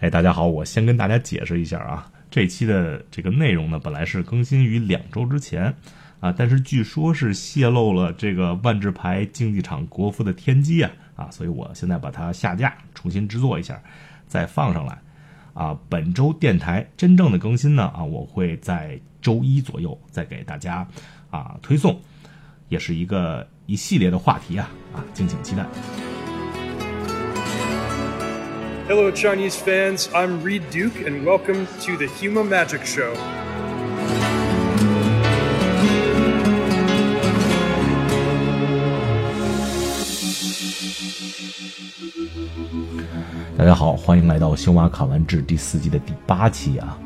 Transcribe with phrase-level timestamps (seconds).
[0.00, 5.74] 哎，大家好，我先跟大家解释一下啊，这期的这个内容呢，本来是更新于两周之前
[6.20, 13.78] 啊，但是据说是泄露了这个万智牌竞技场国服的天机啊啊，所以我现在把它下架，重新制作一下，
[14.26, 14.98] 再放上来
[15.52, 15.78] 啊。
[15.90, 20.88] 本周电台真正的更新呢啊，我会在周一左右再给大家
[21.28, 22.00] 啊推送，
[22.70, 25.66] 也是一个一系列的话题啊啊，敬请期待。
[28.90, 30.08] Hello, Chinese fans.
[30.12, 33.14] I'm Reed Duke, and welcome to the Huma Magic Show.
[43.56, 46.98] 大家好，欢迎来到《修马卡完志》第四季的第八期啊！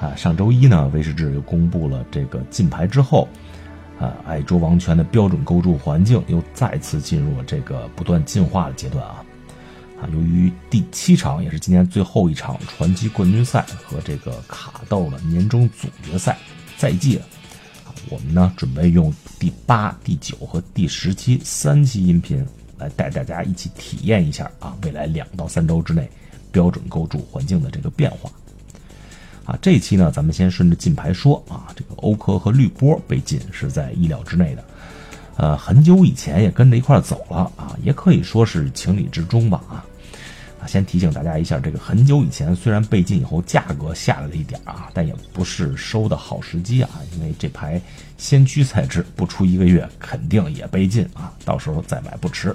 [0.00, 3.28] 啊，上周一呢，威士忌又公布了这个禁牌之后，
[4.00, 9.22] 啊，矮桌王权的标准构筑环境又再次进入了这个不断进化的阶段啊！
[10.12, 16.36] 由于第七场也是今年最后一场传奇冠军赛和这个卡豆的年终总决赛
[16.76, 17.24] 在即了，
[18.10, 22.44] 我们呢准备用第八、第九和第十期三期音频
[22.76, 26.10] 来带大家一起体验一下啊，未来两到三周之内
[26.52, 28.30] 标准构筑环境的这个变化。
[29.44, 34.64] 啊，这一期呢，咱们先顺着禁牌说啊，这个欧科和绿波被禁是在意料之内的。
[35.36, 39.84] 呃，很久以前也跟着一块走了啊，也可以说是情理之中吧啊。
[40.66, 47.80] 先提醒大家一下，这个很久以前虽然被禁以后价格下来了一点啊，但也不是收的好时机啊，因为这牌
[48.16, 52.54] 先驱材质不出一个月肯定也被禁啊， 到时候再买不迟。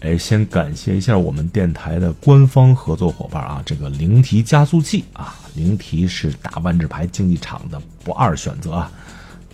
[0.00, 8.92] 哎，先感谢一下我们电台的官方合作伙伴啊，这个灵提加速器啊，灵提是打万智牌竞技场的不二选择啊。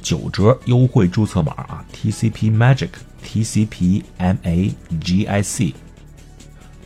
[0.03, 2.91] 九折优惠注册码啊，TCP Magic
[3.25, 5.73] TCP M A G I C。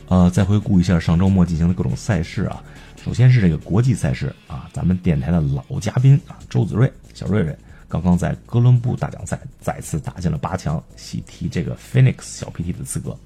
[0.07, 2.63] 呃，再回顾一下上周末进行的各种赛事啊，
[3.03, 7.53] 首先是这个国际赛事啊，咱们电台的老嘉宾啊，周子睿小瑞瑞
[7.89, 13.17] 刚刚在哥伦布大奖赛再次打进了八强，喜提这个 Phoenix 小 PT 的资格。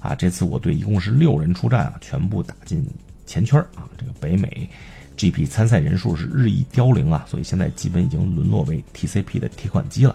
[0.00, 2.86] 啊，这次我队一共是六人出战啊，全部打进
[3.24, 4.68] 前圈啊，这个北美。
[5.16, 10.14] GP 参赛人数是日益凋零啊，所以现在基本已经沦落为 TCP 的提款机了。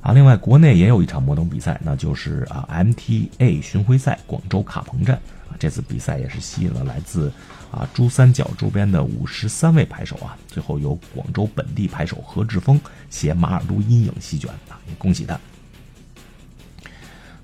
[0.00, 5.16] 啊，另外国内也有一场摩登比赛，那就是啊 MTA 巡回赛广州卡棚站
[5.48, 7.30] 啊，这次比赛也是吸引了来自
[7.70, 12.80] 啊珠三角周边的五十三位牌手啊，最后由广州本地牌手何志峰
[13.10, 15.38] 携马尔都阴影席卷啊，也恭喜他。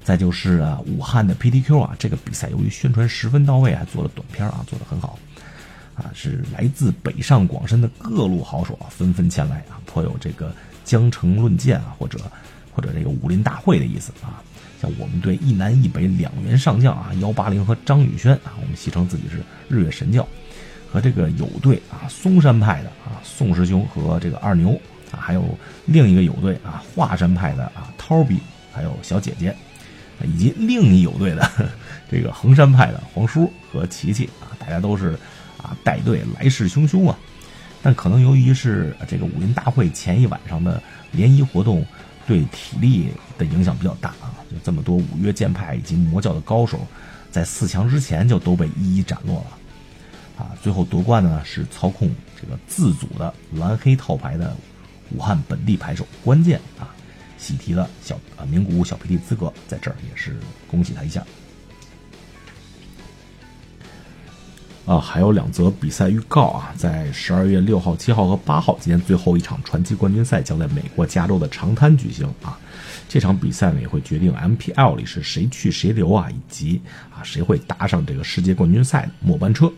[0.03, 5.19] 再就是啊武汉的 PTQ 啊，这个比赛由于宣传十分到位，还做了短片啊，做得很好。
[5.97, 12.19] 啊，是来自北上广深的各路好手啊，纷纷前来啊，颇有这个江城论剑啊，或者
[12.71, 14.45] 或者这个武林大会的意思啊。
[14.79, 20.29] 像我们队一南一北两员上将啊，幺八零和张宇轩啊，我们戏称自己是日月神教，
[20.93, 24.79] 和这个友队啊，嵩山派的啊，宋师兄和这个二牛
[25.11, 25.43] 啊，还有
[25.87, 28.39] 另一个友队啊，华山派的啊，涛比，
[28.71, 29.57] 还有小姐姐，
[30.25, 31.51] 以及另一友队的
[32.11, 35.19] 这个衡山派的黄叔和琪琪啊，大家都是。
[35.59, 37.19] 啊，带队来势汹汹啊！
[37.83, 41.87] 但可能由于是这个武林大会前一晚上的联谊活动，
[42.27, 43.09] 对体力
[43.39, 44.35] 的影响比较大啊。
[44.51, 46.81] 就这么多五岳剑派以及魔教的高手，
[47.31, 50.45] 在四强之前就都被一一斩落了。
[50.45, 54.55] 啊，最后夺冠的呢是操控这个自组的蓝黑套牌的
[55.11, 56.95] 武汉本地牌手关键啊，
[57.39, 60.37] 喜提了小啊名古屋小 PT 资格，在这儿也是
[60.67, 61.25] 恭喜他一下。
[64.87, 72.57] 啊，还有两则比赛预告啊，在十二月六号、七号和八号，今天最后一场传奇冠军赛将在美国加州的长滩举行啊。
[73.09, 76.81] 这场比赛呢，也会决定 MPL 里是谁去谁留啊，以及
[77.13, 79.73] 啊谁会搭上这个世界冠军赛末班车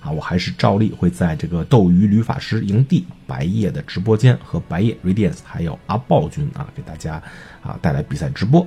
[0.00, 0.12] 啊。
[0.12, 7.20] 我还是照例会在这个斗鱼旅法师营地白夜的直播间和白夜 Radiance 还有阿豹君啊，给大家
[7.62, 8.64] 啊带来比赛直播。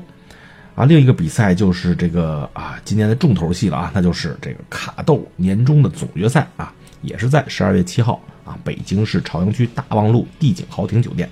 [0.75, 11.29] 啊，另一个比赛就是这个啊，今年的重头戏了啊，那就是这个卡豆年终的总决赛啊，也是在十二月七号啊，北京市朝阳区大望路帝景豪庭酒店。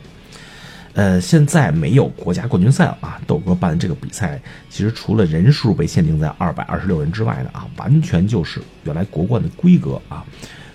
[0.93, 4.39] 呃，现在没有国家冠军赛了啊，豆哥办的这个比赛，
[4.69, 10.23] 其实除了人数被限定在二百二十六人之外呢啊，完全就是原来国冠的规格啊。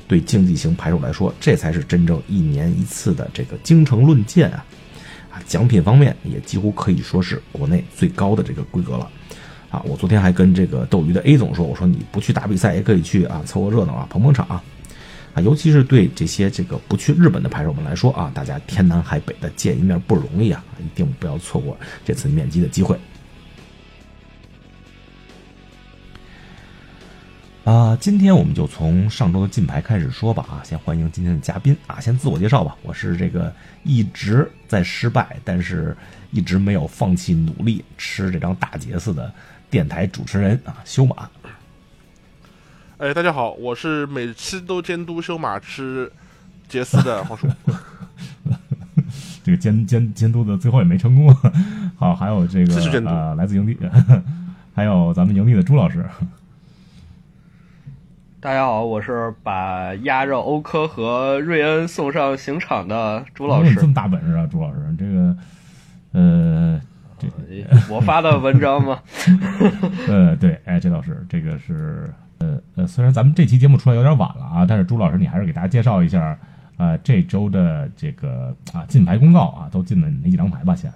[0.09, 4.65] 对竞技型牌手来说，这才是真正一年一次的这个京城论剑啊
[5.47, 9.11] 奖品方面也几乎可以说是国内最高的这个规格了，
[9.71, 14.63] 啊，我昨天还跟这个斗鱼的 A 总说，我说你不去打比赛也可以去啊，凑个热闹啊，捧捧场啊，
[15.35, 22.99] 啊，尤其是对这些这个不去日本的牌手们来说啊，大家天南海北的见一面不容易啊，一定不要错过这次面基的机会。
[27.69, 35.95] 啊，今天我们就从上周的金牌开始说吧啊，先欢迎今天的嘉宾啊，先自我介绍吧，我是这个一直在失败，但是
[36.31, 39.31] 一直没有放弃努力吃这张大杰斯的
[39.69, 41.29] 电台主持人啊，修马。
[42.97, 46.11] 哎，大家好，我是每期都监督修马吃
[46.71, 47.47] 杰斯的黄叔。
[49.45, 51.37] 这个监监监督的最后也没成功。
[51.99, 52.75] 好，还有这个
[53.07, 53.77] 呃，来自营地，
[54.75, 56.03] 还有咱们营地的朱老师。
[58.41, 63.85] 大家好，我是把压着欧科和瑞恩送上刑场的朱老师这。
[63.85, 64.79] 么大本事啊，朱老师？
[64.97, 65.37] 这个
[66.13, 66.81] 呃，
[67.19, 67.27] 这
[67.93, 69.01] 我发的文章吗？
[70.07, 72.09] 呃，对，哎，这倒是，这个是，
[72.39, 76.39] 呃呃，虽然咱们这期节目出来有点晚了啊，但是朱老师你还是给大家介绍一下，
[76.77, 80.77] 啊、这周的这个啊进牌公告啊，都进了哪几张牌吧？
[80.77, 80.89] 先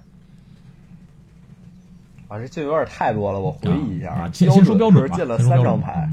[2.29, 6.09] 啊，这进有点太多了，我回忆一下啊，先先说标准进了三张牌。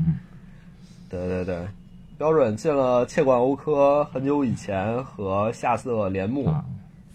[1.11, 1.69] 嗯对对对，
[2.17, 6.65] 标准进了切管欧科很久以前和夏瑟连木，啊，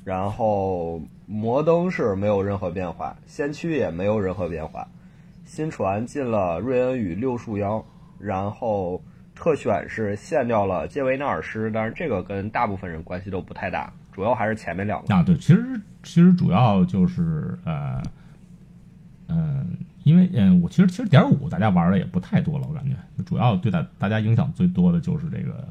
[0.03, 4.86] 然后摩登是没有任何变化，先驱也没有任何变化，
[5.45, 7.83] 新船进了瑞恩与六树妖，
[8.19, 9.01] 然后
[9.33, 15.15] 特选是限掉了杰维纳尔斯，但是这个跟大部分人关系都不太大，主要还是前面两个。
[15.15, 18.03] 啊，对，其实其实主要就是呃，
[19.30, 25.68] 嗯、因为嗯、我其实其实点五大家玩的也不太多了，我感觉主要对大大家影响最多的就是这个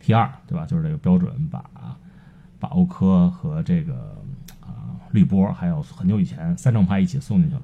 [0.00, 0.66] T 二，对吧？
[0.66, 1.64] 就是这个标准把
[2.60, 3.94] 把欧科和这个
[4.60, 7.62] 啊、绿波还有很久以前三正牌一起送进去了。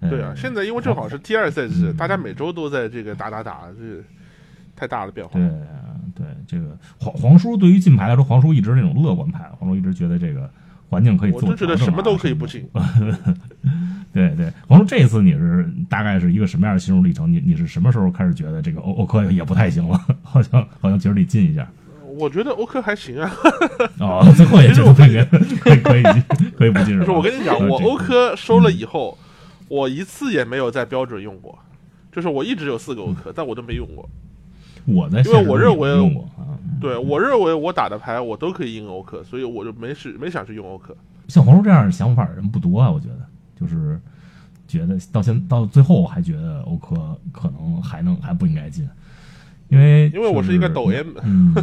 [0.00, 4.02] 呃、对啊，现在因为正好是 T 二赛季，大家每周都在这个打打打，这
[4.74, 5.38] 太大的变化。
[5.38, 5.48] 对
[6.16, 10.50] 对，这个黄黄叔对于进牌来说，黄叔一直那种乐观派，黄叔一直觉得这个
[10.88, 12.68] 环境可以做我就觉得什么都可以不进。
[14.16, 17.30] 对对，黄叔这一次你是大概是一个什么样的心路历程？
[17.30, 20.00] 你你是什么时候开始觉得这个欧欧科也不太行了？
[20.24, 21.68] 好像好像觉得得进一下
[22.18, 23.30] 我觉得欧科还行啊，
[24.00, 25.16] 哦，最后也 觉得可以
[25.58, 26.24] 可以可以进，
[26.56, 26.98] 可以不进？
[26.98, 29.18] 就是我跟你讲，我欧科收了以后，
[29.68, 31.58] 我一次也没有在标准用过，
[32.10, 34.08] 就是我一直有四个欧科，但我都没用过。
[34.86, 40.96] 我在因为我认为用过啊，对我认为我打的牌我都可以赢欧科，所以我就没是没想去用欧科。
[41.28, 43.18] 像黄叔这样的想法的人不多啊，我觉得
[43.58, 44.00] 就是
[44.68, 48.88] 觉得到现到最后，我还觉得欧科可能还能还不应该进，
[49.68, 50.98] 因为因为我是一个抖音。
[50.98, 51.54] M，嗯，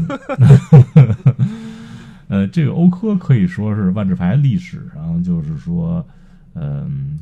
[2.28, 6.06] 呃，这个欧科可以说是万智牌历史上，就是说，
[6.56, 7.19] 嗯、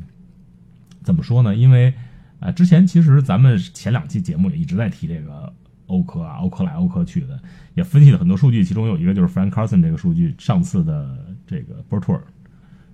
[1.02, 1.54] 怎么说呢？
[1.54, 1.92] 因为
[2.40, 5.52] 啊、之前其实咱们前两期节目也一直在提这个
[5.86, 7.38] 欧科啊，欧科来欧科去的，
[7.74, 11.16] 也分析了很多数据，其中有一个就是 Frank Carson 这个数据，上次的
[11.46, 12.20] 这个 Tour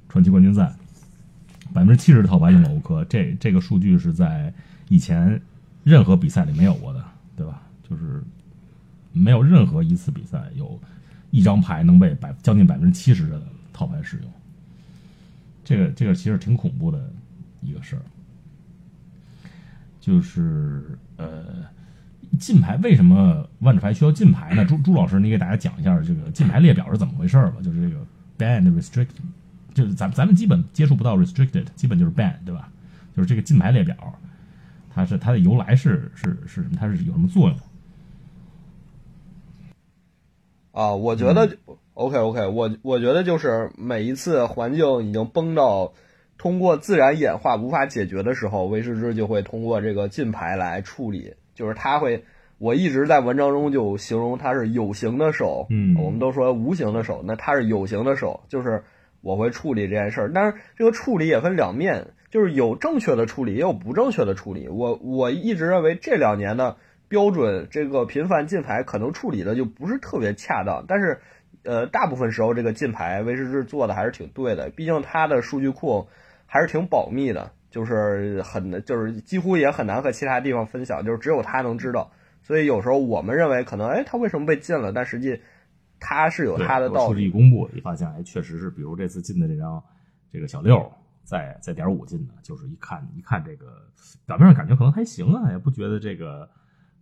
[0.09, 0.71] 传奇冠军赛，
[1.73, 4.53] 百分之七十的套牌用了欧科，这这个数据是在
[4.89, 5.41] 以前
[5.85, 7.05] 任何比赛里没有过的，
[7.37, 7.63] 对吧？
[7.89, 8.23] 就是
[9.13, 10.79] 没有任何一次比赛有
[11.31, 13.43] 一张牌能被百将近百分之七十的
[13.73, 14.31] 套牌使用，
[15.65, 17.11] 这个这个其实挺恐怖的
[17.63, 18.03] 一个事儿。
[20.01, 21.65] 就是呃，
[22.39, 24.65] 禁牌为什么万智牌需要禁牌呢？
[24.65, 27.57] 朱朱老师，你给大家讲一下这个禁牌列表是怎么回事吧？
[27.63, 28.03] 就是这个
[28.39, 29.09] band、restricted，
[29.79, 32.69] 就是咱咱们基本接触不到 restricted，基本就是 ban，对吧？
[33.17, 33.97] 就是这个禁牌列表，
[34.93, 36.71] 它是它的由来是是是什么？
[36.77, 37.57] 它是有什么作用？
[40.73, 41.57] 啊，我觉得
[41.95, 45.93] OK OK，我我觉得就是每一次环境已经崩到
[46.39, 52.25] 通过自然演化无法解决的时候，威士之就会通过这个禁牌来处理，就是它会。
[52.61, 58.83] 我一直在文章中就形容它是有形的手，嗯我们都说无形的手，那它是有形的手，就是
[59.21, 60.33] 我会处理这件事儿。
[60.33, 64.69] 但是这个处理也分两面，就是有正确的处理，也有不正确的处理。
[64.69, 66.77] 我我一直认为这两年的
[67.09, 71.21] 标准这个频繁禁牌可能处理的就不是特别恰当，但是
[71.65, 76.09] 呃，大部分时候这个禁牌威士忌做的还是挺对的，毕竟它的数据库
[76.47, 82.11] 还是挺保密的，就是很就是几乎也很难和其他地方分享，就是只有他能知道。
[82.43, 84.93] 所以有时候我们认为可能哎，他为什么被禁了？
[84.93, 85.43] 但实际
[86.01, 87.31] 他是有他的道理数据一。
[87.31, 89.83] 公布，一发现哎，确实是，比如这次进的这张
[90.31, 90.91] 这个小六，
[91.25, 93.67] 在在点五进的，就是一看一看这个
[94.27, 96.49] 表面上感觉可能还行啊，也不觉得这个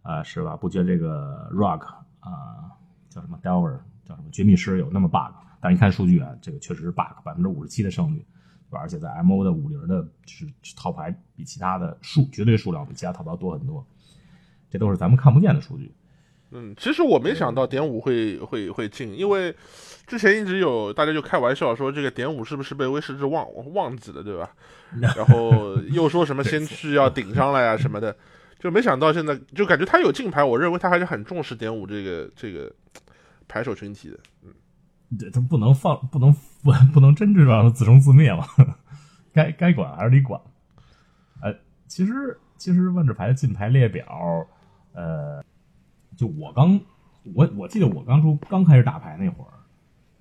[0.03, 0.57] 啊、是吧？
[0.57, 1.87] 不觉得这个 rock
[2.21, 2.71] 啊、
[3.09, 8.25] 叫什么 delver 叫什么绝密师有那么 bug，但一看数据啊，这个确实是 bug，百分之五十七的胜率，
[8.71, 13.87] 而且在 MO 的五零的是套牌比其他的数绝对数量比其他套牌多很多，
[14.71, 15.93] 这都是咱们看不见的数据。
[16.53, 19.55] 嗯，其实我没想到点五会会会进，因为
[20.07, 24.51] 之前一直有大家就开玩笑说这个点五是不是被威士忌忘忘记了，对吧？
[25.17, 28.17] 然后又说什么先去要顶上来啊什么的，
[28.59, 32.73] 就没想到现在就感觉他有进牌，我认为他还是很重视点五这个这个
[33.49, 34.19] 牌手群体的。
[35.19, 38.45] 对他不能放，不能不不能真是让他自生自灭嘛，
[39.33, 40.41] 该该管还是得管。
[41.41, 41.55] 呃，
[41.87, 44.05] 其实其实万智牌的进牌列表，
[44.95, 45.45] 呃，
[46.17, 46.81] 就我刚
[47.35, 49.53] 我我记得我刚出刚开始打牌那会儿，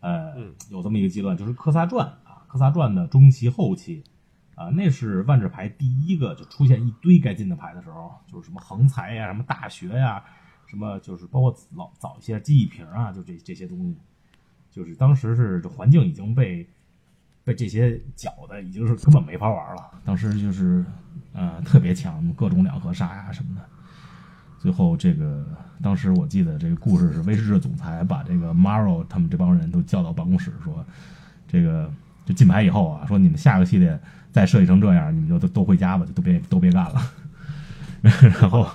[0.02, 0.36] 呃，
[0.70, 4.04] 有这么一个阶段，就是科萨传啊，科萨传的中期后期
[4.56, 10.24] 啊，那是万智牌第一个就出现一堆该进的牌的时候，就是什么横财呀，什么大学呀，
[10.68, 13.98] 什么就是包括老早一些记忆瓶啊，就这这些东西。
[14.72, 16.68] 就是当时是这环境已经被
[17.46, 19.90] 被这些搅的，已经是根本没法玩了。
[20.04, 20.84] 当时就是
[21.32, 23.70] 呃特别强，各种两合杀呀什么的。
[24.66, 25.46] 最后这个
[25.80, 30.84] 当时我记得这个故事是威士忌总裁把这个 Maro 他们这帮人都叫到办公室说，
[31.48, 31.88] 这个
[32.26, 34.00] 就进牌以后啊，说你们下个系列
[34.32, 37.12] 再设计成这样，你们就都都回家吧，就都别都别干了。
[38.42, 38.68] 然后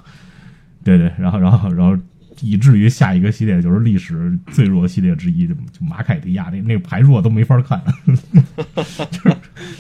[0.85, 2.01] 对对，然后然后然后。
[2.43, 7.79] 以至于下一个系列就是历史最弱系列之一，就马凯迪亚那那个牌弱都没法看。
[8.07, 9.37] 就是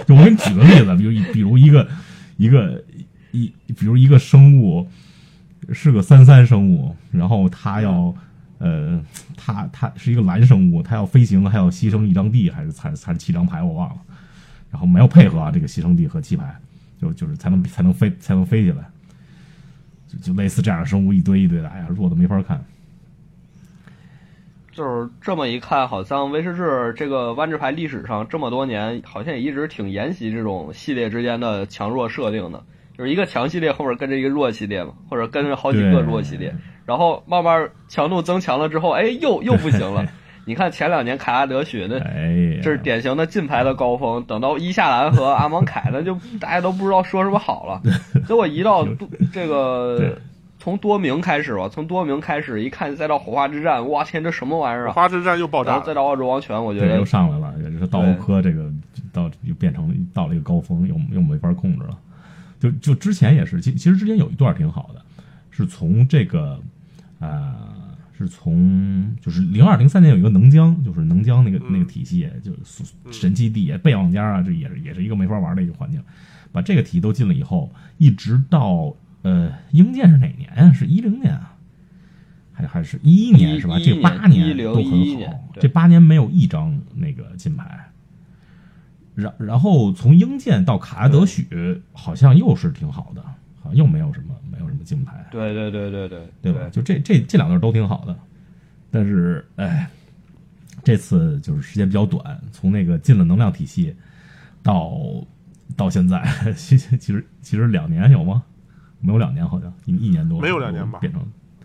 [0.06, 1.88] 就我给你举个例子，比如比如一个
[2.36, 2.84] 一个
[3.30, 4.86] 一，比如一个生物
[5.72, 8.14] 是个三三生物，然后它要
[8.58, 9.00] 呃，
[9.36, 13.96] 它它是一个蓝生物，它要飞行还要牺牲一张地，还是才才七张牌我忘了，
[14.70, 16.54] 然后没有配合啊，这个牺牲地和弃牌，
[17.00, 18.84] 就就是才能才能飞才能飞起来。
[20.08, 22.64] 就就类似这样的生物一堆一堆的，哎呀，弱的没法看。
[24.72, 32.64] 就是这么一看，好像威士忌这个弯智牌历史上这么多年，好像也一直挺沿袭这种系列之间的强弱设定的，
[33.00, 36.54] 就是一个强系列后面跟着一个弱系列嘛，或者跟着好几个弱系列，
[36.84, 40.06] 然后慢慢强度增强了之后，哎，又又不行了。
[40.44, 41.98] 你看前两年凯拉德雪那，
[42.60, 44.22] 这是典型的金牌的高峰。
[44.24, 47.80] 等到伊夏兰和阿蒙凯，那就大家都不知道说什么好了。
[48.28, 48.86] 结果一到
[49.32, 50.18] 这个
[50.58, 54.92] 从多明开始吧，从多明开始一看，再到火花之战，哇天，这什么玩意儿啊！
[54.92, 57.54] 火花之战又爆炸，再到澳洲王权，我觉得又上来了。
[57.64, 58.70] 也就是到欧科这个
[59.10, 61.96] 到又变成了到了一个高峰，又又没法控制了。
[62.60, 65.04] 就就之前也是，其其实之前有一段挺好的，
[65.50, 66.62] 是从这个
[67.18, 67.80] 呃。
[68.22, 75.98] 是从就是零二零三年有一个能江，就是能江那个那个体系，就是神奇地备忘家啊，这也是也是一个没法玩的一个环境。
[76.52, 80.70] 把这个体系都进了以后，一直到呃英建是哪年啊？
[80.70, 81.56] 是一零年啊，
[82.52, 83.78] 还还是一一年是吧？
[83.82, 87.89] 这八年都很好，这八年没有一张那个金牌。
[89.20, 93.22] 然然后从英建到卡拉德许，好像又是挺好的，
[93.60, 94.58] 好像又没有什么没。
[94.58, 95.26] 有什么金牌？
[95.30, 96.68] 对对对对对，对吧？
[96.70, 98.14] 就这这这两段都挺好的，
[98.90, 99.88] 但是哎，
[100.84, 103.96] 这次就是时间比较短，从那个进了能量体系
[104.62, 105.00] 到
[105.76, 106.22] 到现在，
[106.54, 108.42] 其实其实其实两年有吗？
[109.00, 110.98] 没有两年，好像一一年多，没有两年吧？
[110.98, 111.22] 变成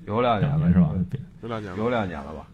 [0.07, 0.93] 有两年了是吧？
[1.41, 2.47] 有两年，有两年了吧？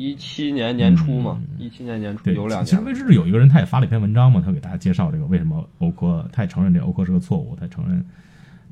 [0.00, 2.64] 一七年年初嘛，一七年年初有两年。
[2.64, 8.02] 其实威士忌有一个人，他也发了一篇文章嘛，他给大家介绍这个为什么欧科，他也承认这欧科是个错误，他承认。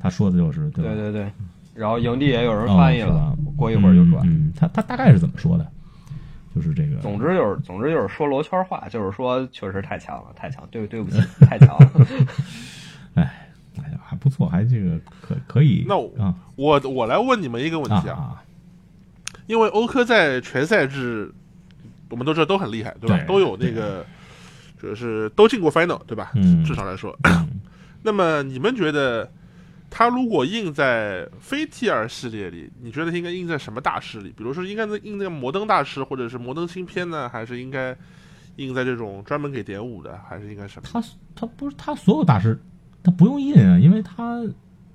[0.01, 1.31] 他说的就是对对对，
[1.75, 4.27] 然后营地也有人翻译了，过一会儿就转。
[4.27, 5.71] 嗯，他他大概是怎么说的？
[6.55, 11.91] 就是这个，总之就是总之就是说罗圈话，就是说确实太强了，太强，对对不起， 太强了。
[13.15, 13.49] 哎，
[13.83, 15.85] 哎呀，还不错，还这个可可以。
[15.87, 15.99] 那
[16.57, 18.43] 我我来问你们一个问题啊，
[19.49, 21.35] 因为欧科在全赛制，
[22.09, 23.19] 我们都知道都很厉害，对吧？
[23.27, 24.07] 都有那个，
[24.81, 26.31] 就是都进过 final，对吧？
[26.37, 27.19] 嗯，至少来说。
[28.05, 29.29] 那么你们觉得？
[29.91, 34.29] 他如果印在非 T 二系列里，你觉得应该印在什么大师里？
[34.37, 37.27] 比如说，应该印那个摩登大师，或者是摩登新片呢？
[37.27, 37.97] 还是应该
[38.57, 40.21] 印在这种专门给点五的？
[40.29, 40.87] 还是应该什么？
[40.93, 41.03] 他
[41.35, 42.61] 他不是他所有大师，
[43.03, 44.45] 他不用印啊，因为他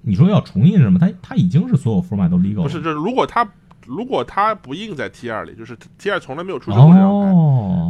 [0.01, 1.00] 你说要重印什么？
[1.00, 2.62] 他他已经是所有 format 都 legal。
[2.62, 3.43] 不是，这如果他
[3.85, 7.27] 如果他不印在 T 二里，就是 T 二从来没有出现过这张牌，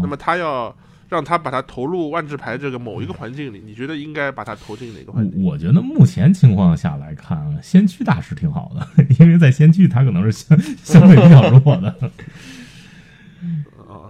[0.01, 0.75] 那么他要。
[1.09, 5.43] 让他把它投入万智牌这个某一个环境里，你觉得应该把它投进哪个环境？
[5.43, 8.87] 我觉得目前情况下来看，先驱大师挺好的，
[9.19, 11.89] 因为在先驱他可能是相相对比较弱的。
[13.87, 14.09] 啊，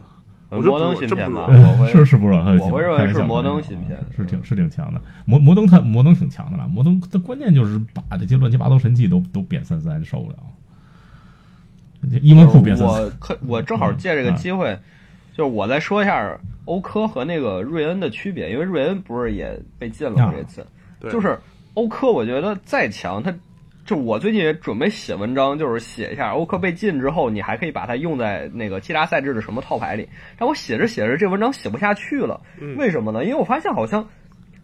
[0.50, 1.50] 摩登芯片吧，
[1.92, 2.34] 是是不是？
[2.36, 5.02] 我会认为是摩登芯片，是挺是挺强的。
[5.26, 10.38] 摩摩登他摩登挺强的了，摩登他关键就是把这些乱七八糟神器都都贬三三受不了。
[12.22, 14.78] 伊文库变三三，我可我正好借这个机会。
[15.36, 20.32] 就是我再说一下欧科和那个瑞恩的区别，因为瑞恩不是也被禁了吗？
[20.32, 20.68] 这次，
[21.12, 21.36] 就是
[21.74, 23.34] 欧科，我觉得再强，他
[23.84, 30.08] 就我最近也准备写文章，就是写一下欧科被禁之后，你还可以把它用在那个其他赛制的什么套牌里。
[30.38, 32.40] 但我写着写着，这文章写不下去了，
[32.78, 33.24] 为什么呢？
[33.24, 34.08] 因为我发现好像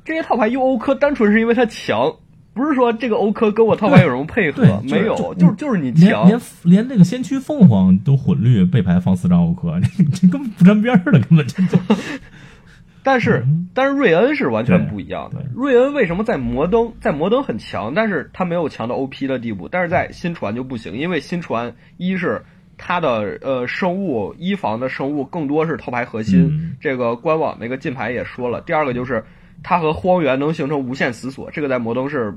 [0.05, 2.15] 这些套牌用欧科，单纯是因为它强。
[2.59, 11.79] 不是说这个欧科跟我套牌有什么配合，，没有，就就是就是你强连连，那个先驱凤凰都混绿背牌放四张欧科， 这这根本不沾边儿的，根本就就
[13.01, 15.43] 但是但是瑞恩是完全不一样的。
[15.55, 22.43] 瑞恩为什么在摩登在摩登很强，但是他没有强到 OP 的地步，但是在新传就不行，因为新传一是
[22.77, 28.61] 它的呃生物一防的生物更多是套牌核心，嗯这个官网那个禁牌也说了。
[28.61, 29.23] 第二个就是
[29.63, 32.35] 它和荒原能形成无限死锁，这个在摩登是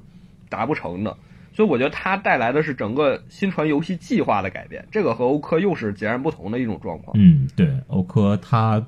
[0.48, 1.16] 达不成的。
[1.54, 7.14] 所以我觉得它带来的是整个新传游戏计划的改变，这个和欧科又是截然不同的一种状况。
[7.18, 8.82] 嗯，对，欧科它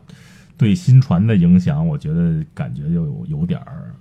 [0.57, 3.93] 对新传的影响，我觉得感觉就有有点儿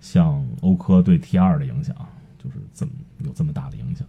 [0.00, 1.94] 像欧科对 T 二的影响，
[2.42, 2.92] 就是这么
[3.24, 4.06] 有这么大的影响。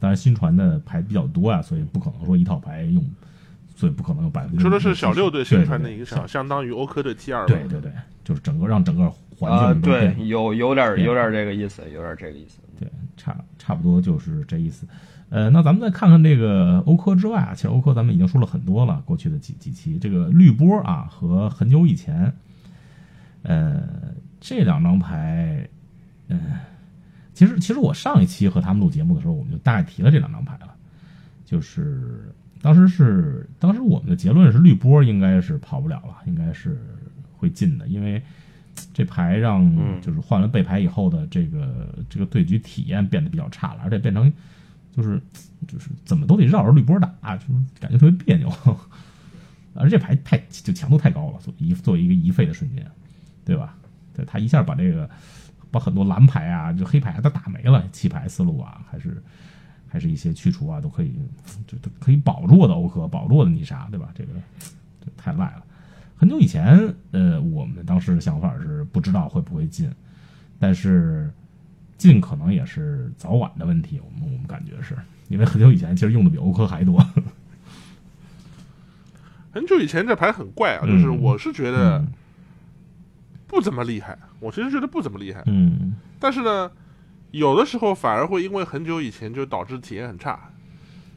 [0.00, 3.04] 当然，新传的牌比较多啊，所以不可能说一套牌用，
[3.76, 4.56] 所以不可能有百分之。
[4.56, 7.44] 你说的是小六对新传的影响，相当于欧科对 T 二。
[7.46, 7.92] 对对对，
[8.24, 12.60] 就是整个让整个环啊、境对，有有点变有点这个意思，有点这个意思。
[12.78, 14.86] 对，差差不多就是这意思。
[15.28, 22.30] 呃，那咱们再看看这个欧科之外啊，其实欧科咱们已经说了很多了，过去的几几期这个绿波啊和很久以前，
[23.42, 23.82] 呃，
[24.40, 25.66] 这两张牌，
[26.28, 26.38] 嗯、
[27.32, 30.74] 其实其实我上一期和他们录节目的时候，我们就大概提了这两张牌了，
[31.46, 36.78] 就是当时是当时我们的结论是绿波应该是跑不了了，应该是
[37.42, 38.22] 会进的，因为。
[38.94, 44.32] 这牌让嗯就是换了背牌以后的这个这个对局体验变得比较差了，而且变成
[44.96, 45.20] 就是
[45.68, 48.50] 就是怎么都得绕着绿波打，就是感觉特别别扭。
[49.76, 52.90] 而这牌太就强度太高了，作为一作为一个一费的瞬间，
[53.44, 53.76] 对吧？
[54.16, 55.08] 对他一下把这个
[55.70, 59.22] 把很多蓝牌啊，就黑牌都打没了，弃牌思路啊，还是
[59.86, 61.12] 还是一些去除啊，都可以
[61.66, 64.08] 就都可以保住我的欧科，保住我的泥沙，对吧？
[64.14, 64.30] 这个
[65.04, 65.62] 这太赖了。
[66.22, 69.92] 很久以前，呃，我们当时的想法是不知道会不会进，
[70.56, 71.28] 但是
[71.98, 74.00] 进可能也是早晚的问题。
[74.04, 77.04] 我们我们感觉是因为很久以前其实用的比欧科还多。
[79.52, 82.12] 很久以前这牌很怪啊，就是嗯我是觉得嗯
[83.48, 86.70] 不怎么厉害，我其实觉得不怎么厉害，嗯但是呢，
[87.32, 90.38] 有的时候反而会因为很久以前就导致体验很差。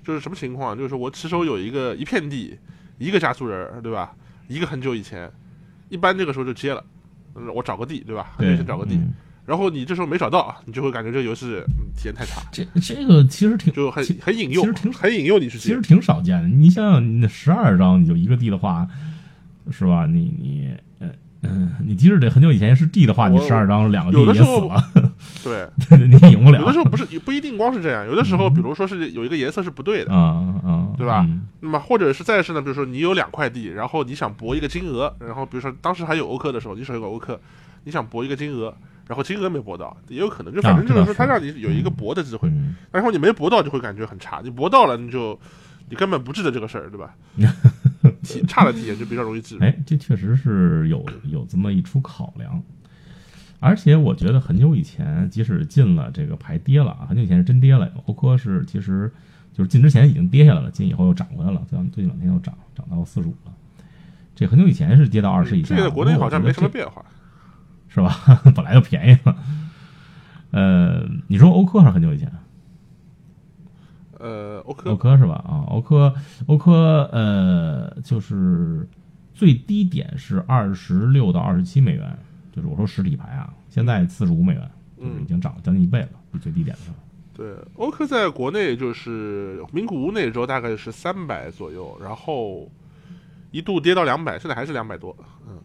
[0.03, 0.75] 就是什么情况？
[0.75, 2.57] 就是我起手有一个一片地，
[2.97, 4.15] 一个加速人儿，对吧？
[4.47, 5.31] 一个很久以前，
[5.89, 6.83] 一般这个时候就接了。
[7.35, 8.33] 嗯，我找个地，对吧？
[8.37, 9.13] 对，先找个地，嗯
[9.45, 15.79] 然后你这时候没找到，你就会感觉这个游戏嗯体验太差，这这个其实挺就很很引诱其实挺，很引诱你去其实。
[15.81, 16.47] 挺少见的。
[16.47, 18.87] 你想想，你那十二张你就一个地的话，
[19.69, 20.07] 是吧？
[20.07, 21.07] 你你呃
[21.43, 24.83] 嗯，你即使得很久以前是地的话，你我十二张两个地也死了，
[25.43, 25.69] 对，
[26.07, 26.59] 你赢不了。
[26.59, 37.39] 有的时候不是不一定光是这样，有的时候比如说是有一个颜色是不对的，啊啊，对吧嗯那么或者是再是呢，比如说你有两块地，然后你想博一个金额，然后比如说当时还有欧克的时候，你手有个欧克，
[37.83, 38.73] 你想博一个金额，
[39.07, 45.39] 然后金额没博到，也有可能，就反正就是说他让你有一个博的机会，嗯然后你没博到就会感觉很差，你博到了你就
[45.89, 47.15] 你根本不记得这个事儿，对吧？
[48.23, 49.63] 体差的体验就比较容易记住。
[49.65, 52.61] 哎，这确实是有有这么一出考量。
[53.59, 57.89] 而且我觉得很久以前，即使进了这个牌跌了啊，很久以前是真跌了。
[58.05, 59.11] 欧科是其实
[59.55, 63.53] 就是进之前已经跌下来了，进以后又涨回来了，最最近两天又涨，涨到四十五了。
[64.35, 67.03] 这很久以前是跌到二十以下，这个在国内好像没什么变化。
[67.87, 68.13] 是吧？
[68.53, 69.37] 本来就便宜了。
[70.51, 72.29] 呃，你说欧科还是很久以前？
[74.19, 75.35] 呃，欧科欧科是吧？
[75.47, 76.13] 啊，欧科，
[76.47, 78.85] 欧科，呃，就是
[79.33, 82.17] 最低点是二十六到二十七美元，
[82.51, 86.97] 就是我说实体牌啊，现在四十五美元，就是已经涨了将近一倍了，比最低点的时候。
[87.35, 92.69] 对，欧克在国内就是名古屋那周大概是三百左右，然后
[93.51, 95.15] 一度跌到两百，现在还是两百多。
[95.47, 95.57] 嗯，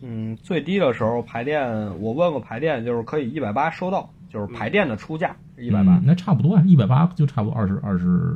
[0.00, 1.68] 嗯，最低的时候排店，
[2.00, 6.02] 我问过排店，就是可以一百八收到，就是排店的出价一百八嗯。
[6.06, 8.34] 那差不多啊，一百八就差不多二十二十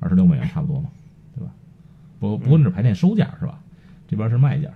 [0.00, 0.88] 二十六美元差不多嘛，
[1.36, 1.52] 对吧？
[2.18, 3.58] 不不过那是排店收价是吧？
[4.08, 4.68] 这边是卖价，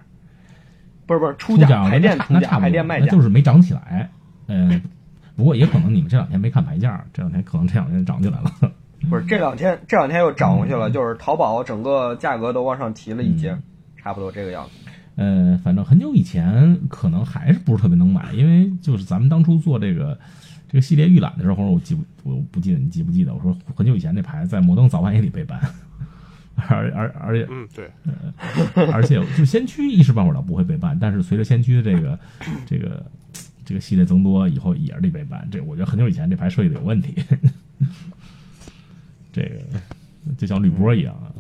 [1.06, 3.20] 不是不是出价价，排店出价，排店卖价那就。
[3.20, 4.08] 是没涨起来。
[4.46, 4.80] 嗯，
[5.36, 8.50] 不过也可能你们这两天没看牌价，这两天可能这两天涨起来了。
[9.10, 13.56] 不是这两天这两天又涨回去嗯了，就是淘宝整个价格都往上提了一阶，
[13.96, 14.70] 差不多这个样子。
[15.16, 20.18] 呃，反正很久以前可能还是不是特别能买，因为就是咱们当初做这个
[20.66, 23.34] 这个系列预览的时候，我记不我不记得你记不记得？
[23.34, 25.60] 我说很久以前那牌在摩登早晚也得被 ban，
[26.56, 27.90] 而而而且嗯，对，
[28.90, 32.18] 而且就先驱一时半会儿倒不会被 ban，但是随着先驱的这个
[32.66, 33.04] 这个
[33.64, 35.48] 这个系列增多以后，也是得被 ban。
[35.50, 37.14] 这我觉得很久以前这牌设计的有问题，
[39.32, 41.32] 这个就像绿波一样啊。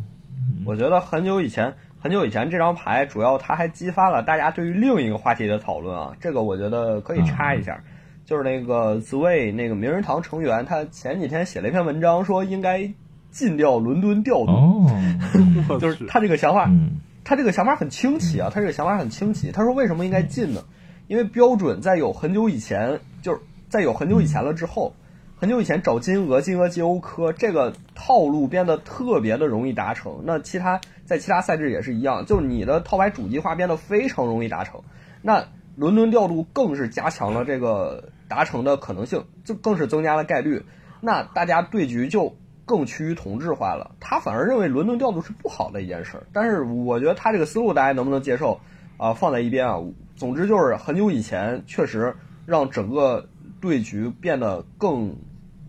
[0.64, 7.82] 我觉得很久以前，很久以前这张牌主要它还激发了大家对于另一个话题的讨论啊，这个我觉得可以插一下，
[8.24, 12.90] 就是那个 Zway 那个名人堂成员，他前几天写了一篇文章，说应该
[13.30, 14.88] 禁掉伦敦调度，
[15.78, 19.50] 就是他这个想法，嗯他这个想法很清奇啊，他这个想法很清奇。
[19.50, 20.62] 他说为什么应该禁呢？
[21.06, 24.94] 因为标准在有很久以前，就是在有很久以前了之后，
[25.36, 30.22] 很久以前找金额，金额接欧科这个套路变得特别的容易达成。
[30.24, 34.80] 那其他在其他赛制也是一样，就你的套牌主机化变得非常容易达成。
[35.20, 40.64] 那伦敦调度更是加强了这个达成的可能性，就更是增加了概率。
[41.00, 43.90] 那大家对局就更趋于同质化了。
[44.00, 48.60] 他反而认为伦敦调度是不好的一件事儿，但是我觉得他这个思路大家能不能接受
[48.96, 49.78] 啊、放在一边啊。
[50.16, 52.14] 总之就是很久以前确实
[52.46, 53.28] 让整个
[53.60, 55.14] 对局变得更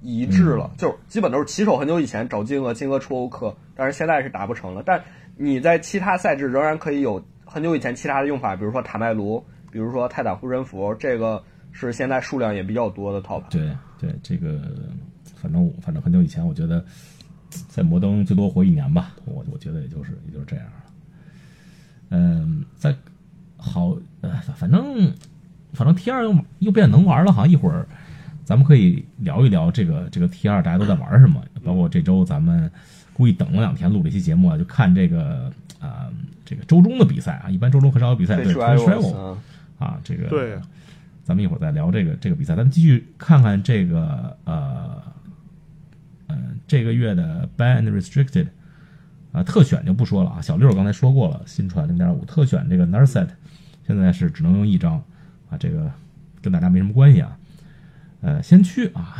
[0.01, 4.83] 一致了，就是基本都是起手很久以前找金额，金额出欧克，但是现在是达不成了。
[4.85, 5.03] 但
[5.35, 13.47] 你在其他赛制仍然可以有很久以前其他的用法，比如说塔麦卢，比如说泰坦护身符，这个是现在数量也比较多的套牌。
[13.49, 14.61] 对对，这个
[15.35, 16.85] 反正我反正很久以前，我觉得
[17.67, 20.71] 在摩登最多活一年吧，我我觉得也就是也就是这样了。
[22.09, 22.95] 嗯，在
[23.57, 23.97] 好
[24.31, 25.13] 呃，反正
[25.73, 27.87] 反正 T 二又又变能玩了好像，一会儿
[28.43, 32.69] 咱们可以聊一聊这个这个 T 二大家都在玩什么，包括这周咱们
[33.13, 36.09] 故意等了两天录这期节目啊，就看这个啊、
[36.43, 38.53] 这个周中的比赛啊，一般周中很少有比赛，对
[39.77, 40.57] 啊，这个对
[41.23, 45.01] 咱们一会儿再聊这个这个比赛，咱们继续看看这个呃
[46.27, 48.47] 嗯、这个月的 Ban and Restricted
[49.31, 53.27] 啊、特选就不说了啊，小六刚才说过了，新传零点五特选这个 Narset
[53.85, 55.01] 现在是只能用一张
[55.49, 55.91] 啊，这个
[56.41, 57.37] 跟大家没什么关系啊。
[58.21, 59.13] 呃，先驱啊，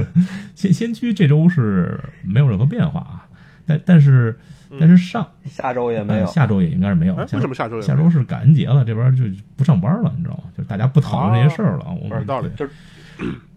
[0.54, 3.26] 先先驱这周是没有任何变化啊，
[3.66, 4.38] 但但是
[4.78, 6.26] 但是上下周也没有。
[6.26, 7.14] 呃下周也应该是没有。
[7.14, 9.24] 为什么下周也没有下周是感恩节了，这边就
[9.56, 10.44] 不上班了，你知道吗？
[10.54, 11.86] 就是大家不讨论这些事儿了。
[12.02, 12.72] 我们有道理就是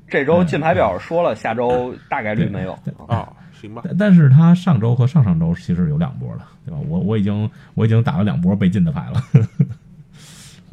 [0.08, 2.72] 这周进牌表说了，下周大概率没有。
[3.08, 3.28] 啊，
[3.60, 6.78] 行吧，但但是他上周和上上周其实有两波了，对吧？
[6.88, 9.22] 我我已经我已经打了两波被禁的牌了。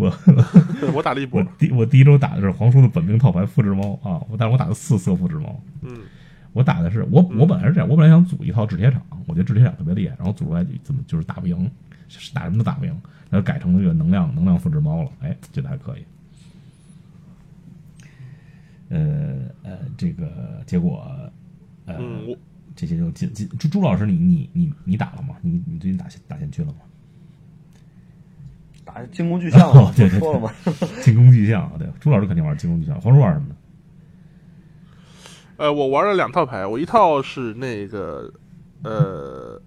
[0.03, 6.01] 我 我打了一波我，第我第一周打的是黄叔的本命套牌复制猫啊，我但是我打的四色复制猫，嗯，
[6.53, 11.71] 我打的是我我本来是这样，我本来想组一套制铁厂，我觉得制铁厂特别厉害，然后组出来怎么就是打不赢，
[12.09, 12.91] 是打什么都打不赢，
[13.31, 16.05] 然后改成这个能量能量复制猫了，哎，觉得还可以。
[18.89, 21.09] 呃呃，这个结果
[21.87, 21.99] 呃，
[22.77, 25.37] 这些就进进朱朱老师你，你你你打了吗？
[25.41, 26.79] 你你最近打打线区了吗？
[28.95, 30.51] 打进攻巨像 不哦对对说了吗？
[31.03, 33.55] 进攻巨像，对，朱老师肯定玩进攻巨像，黄叔玩什么呢？
[35.57, 38.31] 呃，我玩了两套牌，我一套是那个
[38.83, 39.61] 呃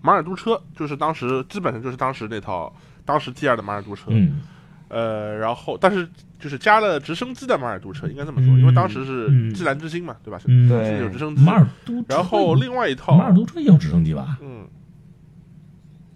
[0.00, 2.72] 马尔都车，就是当时基本上就是当时那套
[3.04, 4.40] 当时 T 二的马尔都车，嗯
[4.88, 6.08] 呃，然后但是
[6.38, 10.38] 就是加了直升机的马尔都车，应该这么说，嗯因为当时是嗯季兰之星嘛，对吧？
[10.38, 14.38] 是嗯，对是有直升机，马尔都车，然后另外一套马尔都车也有直升机吧？
[14.40, 14.66] 嗯，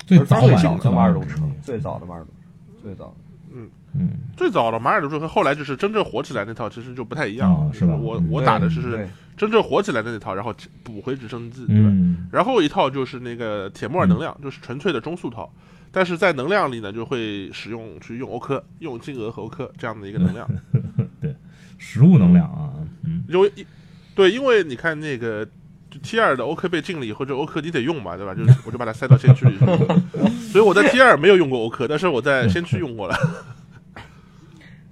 [0.07, 2.33] 最早的的马尔都车最早的马尔都车，
[2.83, 3.15] 最早的。
[3.95, 11.89] 嗯最早的马尔都车和后来就是真正火起来那套其实就不太一样，哦是吧我嗯我打的是对真正火起来的那套，然后补回直升机，对吧？
[11.91, 15.53] 嗯然后一套就是那个铁木尔能量，就是纯粹的中速套，
[15.91, 20.49] 但是在能量里呢，就会使用去用欧科、用金额和欧科这样的一个能量，
[21.21, 21.37] 对，
[21.77, 22.73] 食物能量啊，
[23.05, 23.53] 嗯因为
[24.15, 25.47] 对，因为你看那个
[26.01, 28.35] T 二的 OK 被禁了以后，这 OK 你得用嘛，对吧？
[28.35, 29.67] 就是我就把它塞到先驱里去，
[30.51, 33.17] 所以我在 T 二没有用过 OK，，但是我在先驱用过了。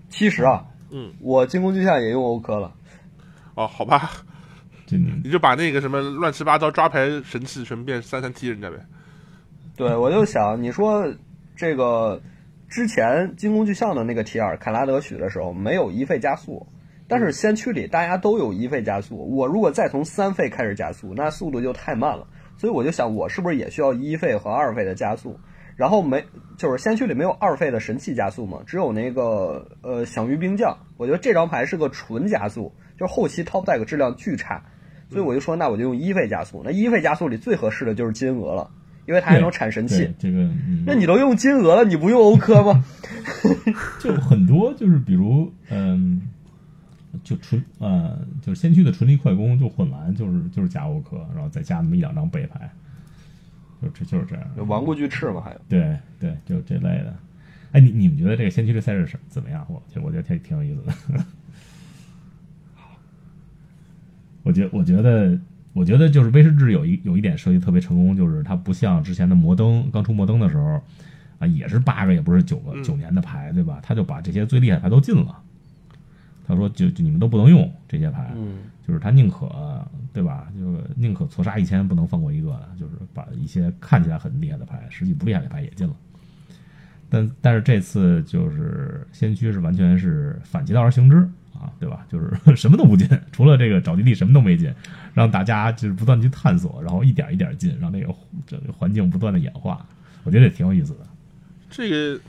[0.09, 2.73] 其实啊，嗯，我进攻巨像也用 OK 了。
[3.55, 4.11] 哦，好吧，
[4.89, 8.77] 你你就把那个什么乱七八糟抓牌神器全变三三 T 人家呗。
[9.77, 11.07] 对，我就想，你说
[11.57, 12.21] 这个
[12.69, 16.67] 之前进攻巨像的那个 T 二凯拉德许的时候没有一费加速，
[17.11, 19.16] 但是先驱里大家都有一费加速。
[19.37, 22.25] 我如果再从三费开始加速，那速度就太慢了。
[22.57, 25.38] 所以我就想，我是不是也需要一费和二费的加速？
[25.77, 26.23] 然后没，
[26.57, 30.77] 就是先驱里没有二费的神器加速嘛，只有那个呃响鱼兵将。
[30.99, 34.62] 我觉得这张牌是个纯加速，就是后期 top deck 质量巨差，
[35.09, 36.62] 所以我就说，那我就用一费加速。
[36.64, 38.70] 那一费加速里最合适的就是金额了，
[39.07, 40.12] 因为它还能产神器。
[40.18, 42.85] 这个，嗯那你都用金额了，你不用欧科吗？
[44.01, 46.20] 就很多就是比如嗯，
[47.25, 52.70] 就纯呃就是先驱的纯力快攻就混完就是就是加欧科，然后再加那么一两张背牌，
[53.83, 54.44] 就这就是这样。
[54.57, 57.14] 有顽固巨翅嘛，还有对对，就这类的。
[57.73, 59.66] 哎，你你们觉得这个先驱这赛事是怎么样？
[59.68, 60.83] 我觉我觉得挺挺有意思
[61.16, 61.25] 的。
[64.42, 65.38] 我觉我觉得
[65.73, 70.83] 我觉得就是威士忌有一有一点设计特别成功，就是它不像之前的摩登刚出摩登的时候
[71.38, 73.79] 啊，也是八个也不是九个嗯九年的牌，对吧？
[73.83, 75.42] 他就把这些最厉害的牌都进了。
[76.51, 79.49] 他说就就你们都不能用这些牌，嗯，就是他宁可
[80.13, 80.49] 对吧？
[80.59, 85.95] 就是宁可错杀一千，不能放过一个的，就是把一些看起来很厉害的牌，实际不厉害的牌也进了。
[87.09, 91.17] 但但是这次就是先驱是完全是反其道而行之
[91.55, 92.05] 啊，对吧？
[92.09, 94.73] 就是 什么都不进，除了这个找基地什么都没进，
[95.15, 98.13] 让大家就是不断去探索，然后一点一点进，让那个
[98.47, 99.87] 这个环境不断的演化，
[100.25, 101.01] 我觉得也挺有意思的。
[101.69, 102.21] 这个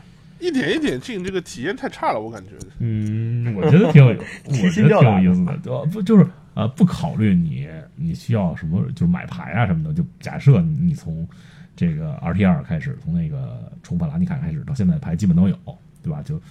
[0.42, 2.52] 一点一点进，这个体验太差了，我感觉。
[2.80, 4.08] 嗯，我觉得挺有，
[4.50, 6.26] 我觉得挺有意思的，对吧不就是
[6.56, 11.28] 呃不考虑你你需要什么，就是买牌啊什么的，就假设你从
[11.76, 15.58] 这个 R T 二开始，从那个重返拉尼卡开始，到现在牌基本都有，
[16.04, 16.22] 对吧？
[16.24, 16.42] 就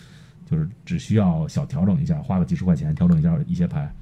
[0.49, 3.93] 就是只需要小调整一下，花个几十块钱调整一下一些牌。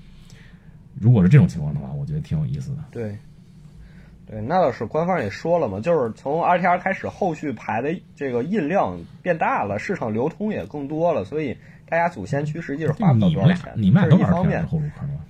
[1.01, 2.79] 如果是这种情况的话，我觉得挺有意思的。
[2.91, 3.17] 对，
[4.31, 11.57] 对，那倒是官方也说了嘛，就是从 R T R 开始，后续排的这个印量变大了，市场流通也更多了，所以
[11.89, 13.73] 大家组先驱实际是花不了多少钱。
[13.75, 15.21] 你们俩都是一方面后入坑吗？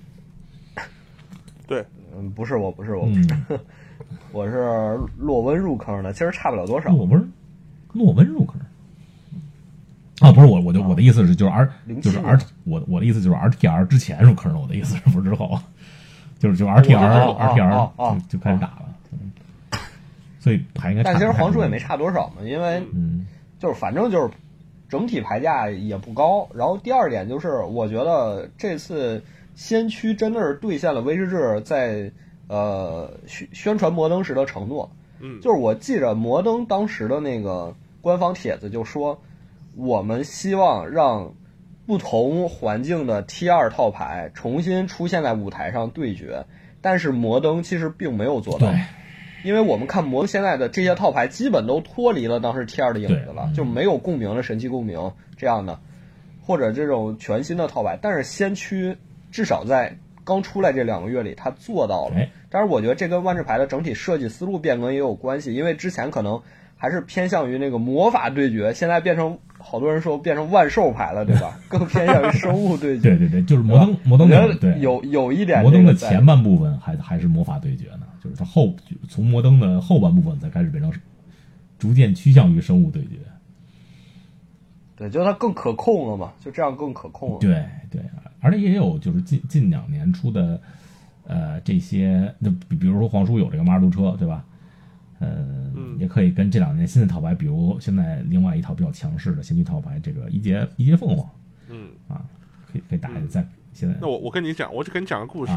[1.65, 3.59] 对，嗯，不是我，不是我，嗯，
[4.33, 6.89] 我是洛温入坑的，其实差不了多少。
[6.89, 7.31] 洛温，
[7.93, 8.59] 洛温入坑。
[10.19, 11.69] 啊，不是我，我就我的意思是，就是 R，
[12.01, 15.57] 就是 R，我我的意思就是 R T R 之前入坑的，我的意思是不是之后，
[16.39, 18.88] 就是就 R T R，R T R 就就开始打了，
[20.39, 21.03] 所以牌应该。
[21.03, 23.27] 但其实黄叔也没差多少嘛，因为嗯，
[23.59, 24.29] 就是反正就是
[24.89, 26.47] 整体牌价也不高。
[26.55, 29.23] 然后第二点就是，我觉得这次
[29.55, 32.11] 先驱真的是兑现了威士忌在
[32.47, 34.89] 呃宣宣传摩登时的承诺。
[35.19, 39.21] 嗯，就是我记着摩登当时的那个官方帖子就说。
[39.75, 41.31] 我们希望让
[41.85, 46.43] 不同环境的 T 二套牌重新出现在舞台上对决，
[46.81, 48.67] 但是摩登其实并没有做到，
[49.43, 55.79] 因为我们看摩登现在的这些套牌基本都脱离了当时 T 二的影子了，就没有共鸣的神奇共鸣这样的，
[56.41, 57.97] 或者这种全新的套牌。
[58.01, 58.97] 但是先驱
[59.31, 62.15] 至少在刚出来这两个月里，他做到了。
[62.49, 66.41] 但是我觉得这跟万智牌的整体设计思路变更也有关系，因为之前可能
[66.75, 69.37] 还是偏向于那个魔法对决，现在变成。
[69.61, 71.59] 好多人说变成万兽牌了，对吧？
[71.67, 73.09] 更偏向于生物对决。
[73.09, 78.75] 对对对，就是摩登摩登的对，有有一点摩登的前半部分还还是魔法对决呢，就是它后
[79.07, 80.91] 从摩登的后半部分才开始变成
[81.77, 83.19] 逐渐趋向于生物对决。
[84.95, 87.39] 对，就它更可控了嘛，就这样更可控了。
[87.39, 88.01] 对对，
[88.41, 90.61] 而且也有就是近近两年出的
[91.25, 94.45] 呃这些，那比比如说皇叔有这个马尔杜车，对吧？
[95.21, 101.29] 嗯，也可以跟这两年新的套牌，比如现在另外一套比较强势的先驱套牌，这个一节一节凤凰，
[101.67, 102.23] 嗯啊，
[102.71, 103.95] 可以可以打一在现在。
[103.99, 105.51] 那我我跟你讲，我就跟你讲个故事，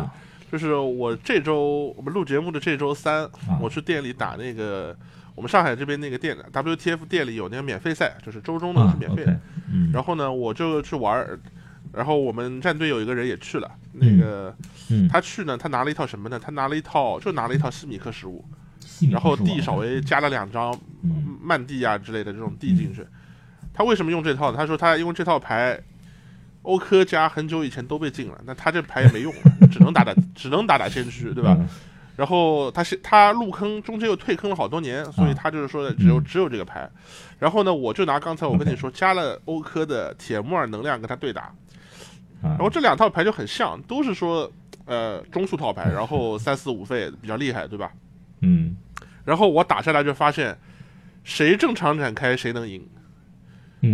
[0.53, 3.27] 就是我这周我们录节目的这周三，
[3.59, 4.95] 我去店里打那个
[5.35, 9.41] 我们上海这边那个店 WTF 店里有那个免费赛，就是周中的是免费的。
[9.73, 11.27] 嗯，然后呢，我就去玩，
[11.91, 14.55] 然后我们战队有一个人也去了，那个
[15.11, 16.39] 他去呢，他拿了一套什么呢？
[16.39, 18.45] 他拿了一套就拿了一套西米克食物。
[19.11, 20.79] 然后地稍微加了两张
[21.41, 23.05] 曼地啊之类的这种地进去，
[23.73, 24.53] 他为什么用这套？
[24.53, 25.81] 他说他因为这套牌
[26.63, 29.33] 欧科加很久以前都被禁了，那他这牌也没用，
[29.71, 31.57] 只能打打只能打打先驱，对吧？
[32.15, 36.89] 然后他是他入坑中间又退坑了好多年，所以他就是说的只有只有这个牌。
[37.39, 41.53] 然后呢，我就拿刚才我跟你说加了欧科的铁木尔能量跟他对打，
[42.43, 44.51] 然后这两套牌就很像，都是说
[44.85, 47.91] 呃中速套牌， 然后三四五费比较厉害，对吧？
[48.43, 48.77] 嗯。
[49.25, 50.57] 然后我打下来就发现，
[51.25, 52.87] 谁正常展开谁能赢，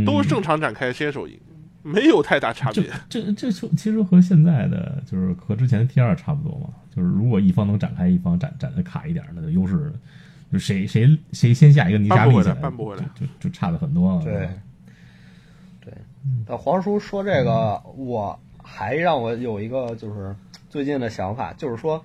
[0.05, 1.39] 都是正常展开先手赢，
[1.83, 2.85] 没有太大差别。
[3.09, 6.69] 这这就其实和现在的就是和之前的 T 二差不多嘛。
[6.95, 9.93] 就是如果一方能展开，一方展展的卡一点，那就优势，
[10.53, 14.21] 就谁谁谁先下一个泥沙币起来，搬不回来，就就差的很多。
[14.23, 14.49] 对，
[15.81, 15.93] 对。
[16.47, 20.35] 那黄叔说这个，我还让我有一个就是
[20.69, 22.05] 最近的想法，就是说。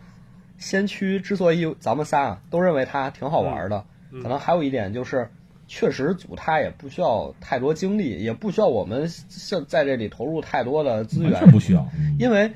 [0.60, 3.84] 先驱之所以咱们仨都认为它挺好玩的，
[4.22, 5.30] 可能还有一点就是，
[5.76, 11.90] 确实组它也不需要太多精力，也不需要我们像在这里投入太多的资源，不需要。
[12.20, 12.52] 因为，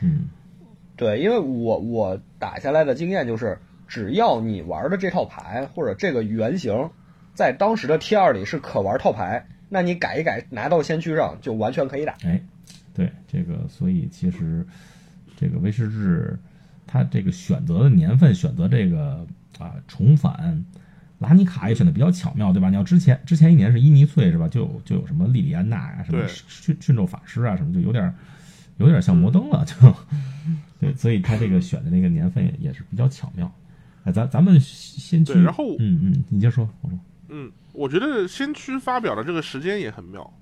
[0.96, 6.92] 对，因为我我打下来的经验就是，只要你玩的这套牌或者这个原型，
[7.34, 12.16] 在当时的 T 二里是可玩套牌，那你改一改拿到先驱上就完全可以打。
[12.24, 12.40] 哎，
[12.94, 14.64] 对这个，所以其实
[15.36, 16.40] 这个威士忌。
[16.90, 19.28] 他这个选择的年份，选择这个
[19.60, 20.64] 啊重返
[21.20, 22.70] 拉尼卡也选的比较巧妙，对吧？
[22.70, 24.48] 你要之前之前一年是伊尼翠是吧？
[24.48, 28.14] 就就有什么莉莉安娜呀，什么驯驯兽法师啊，什么就有点
[28.78, 29.74] 有点像摩登了，就
[30.80, 33.52] 对，所以他这个选的那个年份也也是比较巧妙。
[34.04, 37.00] 哎，咱咱们先去，然后嗯嗯，你先说，我说，
[37.30, 40.34] 嗯，我觉得先驱发表的这个时间也很妙，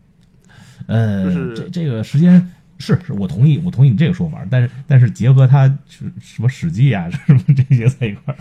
[0.88, 2.52] 呃，就是这这个时间。
[2.78, 8.38] 是是，我同意，我同意你这个说法，但是但是结合他是什么史记啊，什么这些在一块儿，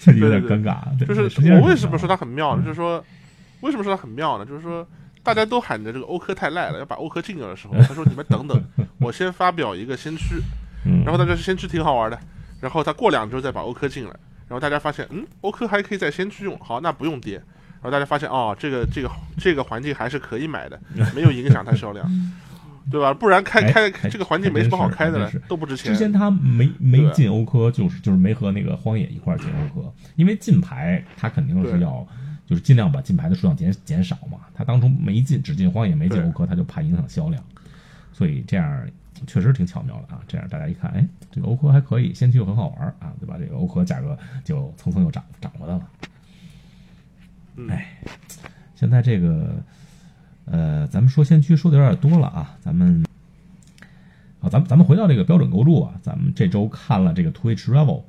[0.00, 0.78] 就有点尴尬。
[0.98, 2.62] 对就是我为什么说他它很妙呢？
[2.64, 3.04] 嗯就是说，
[3.60, 4.44] 为什么说他很妙呢？
[4.44, 4.86] 就是说，
[5.22, 8.62] 大家都喊着这个欧科太赖了，要把欧科禁掉的时候，他说你们等等，
[8.98, 10.40] 我先发表一个先驱，
[10.84, 12.18] 嗯然后大家先驱挺好玩的，
[12.60, 14.10] 然后他过两周再把欧科进来，
[14.48, 17.40] 然后大家发现，嗯，欧科还可以在先驱用，好，那不用跌。
[17.82, 20.80] 然后大家发现，哦，这个这个这个环境还是可以买的，
[21.14, 22.04] 没有影响它销量，
[22.90, 23.12] 对吧？
[23.12, 25.98] 不然开哎开还这个环境没什么好开的了都不值钱之。
[25.98, 32.06] 前他没没进欧科，就是就是没和那个荒野一块进欧科，因为进牌他肯定是要
[32.46, 34.38] 就是尽量把进牌的数量减减少嘛。
[34.54, 37.42] 他当初没进，只进荒野没进欧科，他就怕影响销量，
[38.12, 38.88] 所以这样
[39.26, 40.20] 确实挺巧妙的啊。
[40.28, 43.36] 这样大家一看，哎，这个欧科还可以，先驱又很好玩啊，对吧？
[43.38, 45.88] 这个欧科价格就蹭蹭又涨涨回来了。
[47.56, 47.86] 嗯哎，
[48.74, 49.56] 现在这个，
[50.46, 53.04] 呃，咱们说先驱说的有点多了啊，咱们，
[54.40, 58.02] 啊，咱们咱们回到这个标准构筑啊，咱们这周看了这个 Twitch Revel，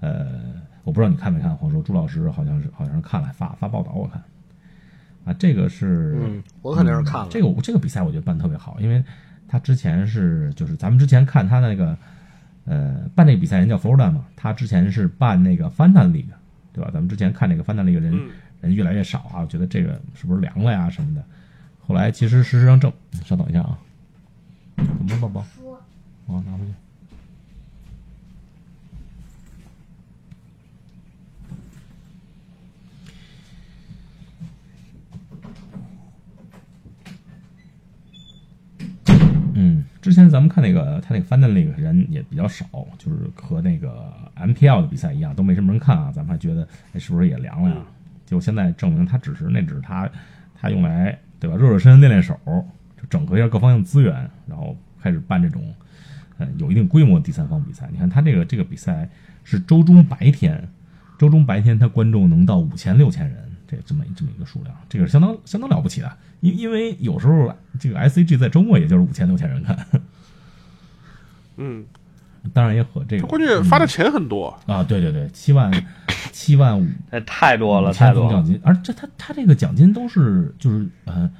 [0.00, 0.40] 呃，
[0.82, 4.22] 我不知道你看没看，黄叔朱老师好像是好像是看了发发报道，我看，
[5.26, 7.28] 啊，这个是，嗯，我肯定是看了。
[7.30, 9.04] 这个这个比赛我觉得办得特别好，因为
[9.46, 11.96] 他之前是就是咱们之前看他那个
[12.64, 16.32] 呃办那个比赛人叫 Florida 嘛，他之前是办那个 Fanta League，
[16.72, 16.90] 对吧？
[16.92, 21.22] 咱们之前看那个 Fanta League 人、嗯人越来越少啊，我觉得这个是不是凉了呀什么的。
[21.86, 22.92] 后来其实事实上证，
[23.24, 23.78] 稍等一下啊，
[24.76, 25.44] 怎么了宝宝？
[26.26, 26.72] 我拿回去。
[39.56, 42.66] 嗯，之前咱们看那个他那个翻的那个人也比较少，
[42.98, 46.10] 就是和那个 MPL 的比赛一样，都没什么人看啊。
[46.10, 47.76] 咱们还觉得，哎，是不是也凉了呀？
[48.24, 50.10] 结果现在证明，他只是那只是他
[50.58, 52.38] 他用来对吧，热热身练练手，
[52.96, 54.14] 就整合一下各方面资源，
[54.46, 55.62] 然后开始办这种
[56.38, 57.86] 呃有一定规模的第三方比赛。
[57.92, 59.06] 你看他这个这个比赛
[59.42, 60.66] 是周中白天，
[61.18, 63.36] 周中白天他观众能到五千六千人，
[63.68, 66.10] 这这么这么一个数量，这个相当相当了不起的。
[66.40, 69.86] 因因为有时候这个 SCG 在周末也就是五千六千人看，
[71.58, 71.84] 嗯，
[72.52, 75.70] 当然也和这个他关键发的钱很多，啊，对对对，七万
[76.32, 78.30] 七万五哎，太多了，太多了。
[78.30, 81.30] 奖金，而这他他这个奖金都是就是呃，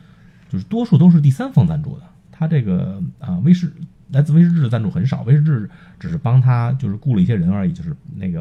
[0.49, 2.03] 就是多数都是第三方赞助的。
[2.33, 3.73] 他这个啊、威士
[4.11, 8.41] 来自威士忌的赞助很少，威士忌只是帮他就是雇了一些人而已，就是那个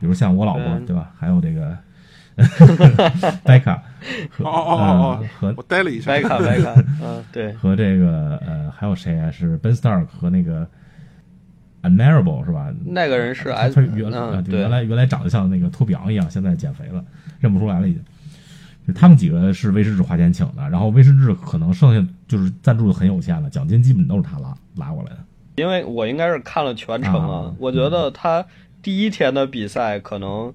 [0.00, 1.76] 比如像我老婆嗯对吧，还有这个
[3.44, 3.82] 戴卡
[4.30, 6.22] 和哦哦哦呃和我呆了一下白。
[6.22, 9.30] 卡白卡，嗯，对，和这个呃还有谁啊？
[9.30, 10.66] 是 Ben Stark 和那个
[11.88, 12.72] Unmarable 是吧？
[12.84, 17.04] 那个人是他 S，他原来、原来原来长得像那个托比昂一样，现在减肥了，
[17.40, 18.02] 认不出来了已经。
[18.86, 25.18] 就他们几个是威士忌花钱请的，然后威士忌可能剩下就是赞助的很有限了，奖金基本都是他拉拉过来的。
[25.56, 28.44] 因为我应该是看了全程啊啊，我觉得他
[28.80, 30.54] 第一天的比赛可能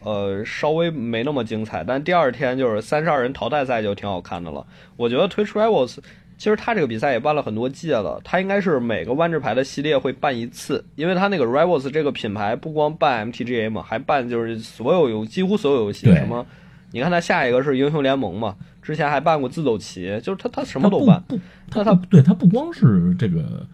[0.00, 4.64] 呃稍微没那么精彩，但第二天就是三十二人淘汰赛就挺好看的了。
[4.96, 5.98] 我觉得 Twitch Rivals
[6.44, 16.44] 其实他这个比赛也办了很多届了，他应该是每个万智牌的系列会办一次，因为他那个 Rivals 这个品牌不光办 MTGA 嘛，还办就是所有游几乎所有游戏什么。
[16.92, 21.24] 你看他下一个是英雄联盟嘛，之前还办过自走棋，就是他他什什么都办。
[21.26, 21.40] 不，
[21.72, 23.66] 那他他对他不光是这个，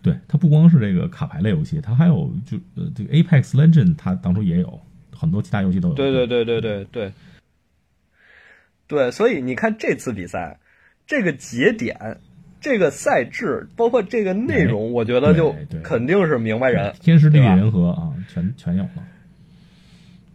[0.00, 4.80] 对他不光是这个卡牌类游戏，他还有就呃这个 Apex Legend，他当初也有
[5.12, 5.94] 很多其他游戏都有。
[5.94, 7.12] 对对对对对对，
[8.86, 10.60] 对，所以你看这次比赛，
[11.06, 12.18] 这个节点、
[12.60, 16.94] 这个赛制，包括这个内容，我觉得就肯定是明白人。
[17.00, 18.90] 天时地利人和啊，全全有了。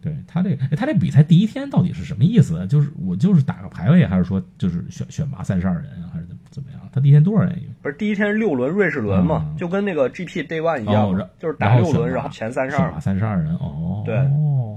[0.02, 2.66] 对他这个，哎他这比赛第一天到底是什么意思？
[2.68, 6.80] 就是我就是打个排位，还是说就是选选拔三十二人啊，还是怎么怎么样？
[6.92, 7.54] 他第一天多少人？
[7.82, 12.98] 不是第一天是六轮瑞士轮嘛，嗯就跟那个 GP Day One 一样，哦就是打六轮，然后前三十二。
[13.00, 14.02] 三十二人哦。
[14.06, 14.16] 对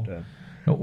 [0.06, 0.18] 对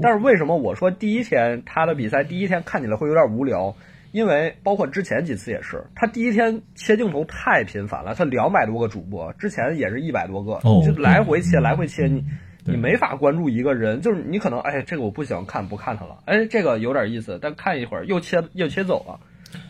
[0.01, 3.75] 但是为什么我说第一天他的比赛第一天看起来会有点无聊？
[4.11, 12.23] 因为包括之前几次也是，他第一天切镜头太频繁了，他两百多个主播，之前也是一百多个，哦就来回切，来回切，你
[12.65, 19.19] 你没法关注一个人，就是你可能哎这个我不喜欢看，不看他了，哎这个有点意思，但看一会儿又切又切走了，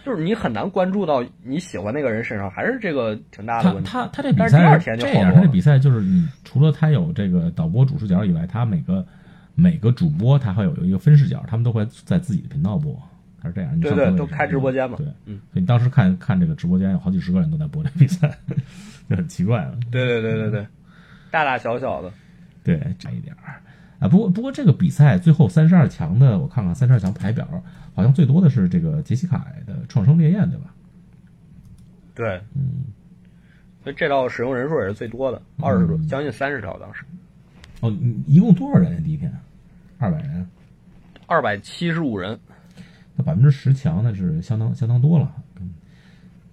[0.05, 3.89] 就是你很难关注到你喜欢那个人身上，还是这个挺大的问题。
[3.89, 4.07] 他。
[4.07, 9.05] 他这比但是第赛二天就这样，好了他这比赛就是你除了他有这个导播主视角以外，他每个
[9.55, 12.99] 每个主播他会有一个分视角，他们都会在自己的频道播，
[13.41, 13.75] 他是这样。
[13.75, 18.37] 你对对都开直播间嘛对，嗯，所以你当时看看这个直播间有好几十个人都在播这比赛，
[19.09, 19.77] 就很奇怪了。
[19.89, 20.67] 对对对对对，
[21.31, 22.11] 大大小小的。
[22.63, 23.59] 对，差一点儿
[23.99, 24.07] 啊。
[24.07, 27.47] 不过不过这个比赛最后三十二强的，我看看三十二强排表，
[27.95, 30.73] 好像最多的是这个杰西卡的《创生烈焰》，对吧？
[32.13, 32.85] 对，嗯，
[33.83, 37.03] 所以这道使用人数也是最多的，二十多，将近三十条当时，
[37.79, 37.89] 哦，
[38.27, 39.03] 一共多少人？
[39.03, 39.33] 第一天，
[39.97, 40.47] 二百人，
[41.25, 42.39] 二百七十五人。
[43.21, 45.69] 那百分之十强那是相当相当多了，跟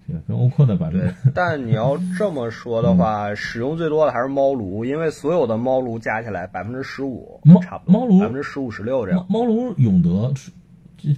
[0.06, 9.40] 这个跟欧科的百分之，但你要这么说的话，使用最多的还是猫炉，因为所有的猫炉加起来百分之十五猫，差不多猫炉百分之十五十六这样猫。
[9.40, 10.32] 猫炉永德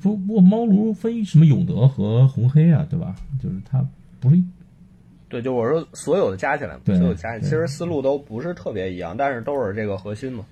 [0.03, 3.17] 不不过猫炉分什么永德和红黑啊，对吧？
[3.43, 3.85] 就是它
[4.21, 4.45] 不是一
[5.29, 10.45] 对，就我说所有的加起来嘛，所有加起来，其实思路都不是特别一样，但是都是这个核心嘛。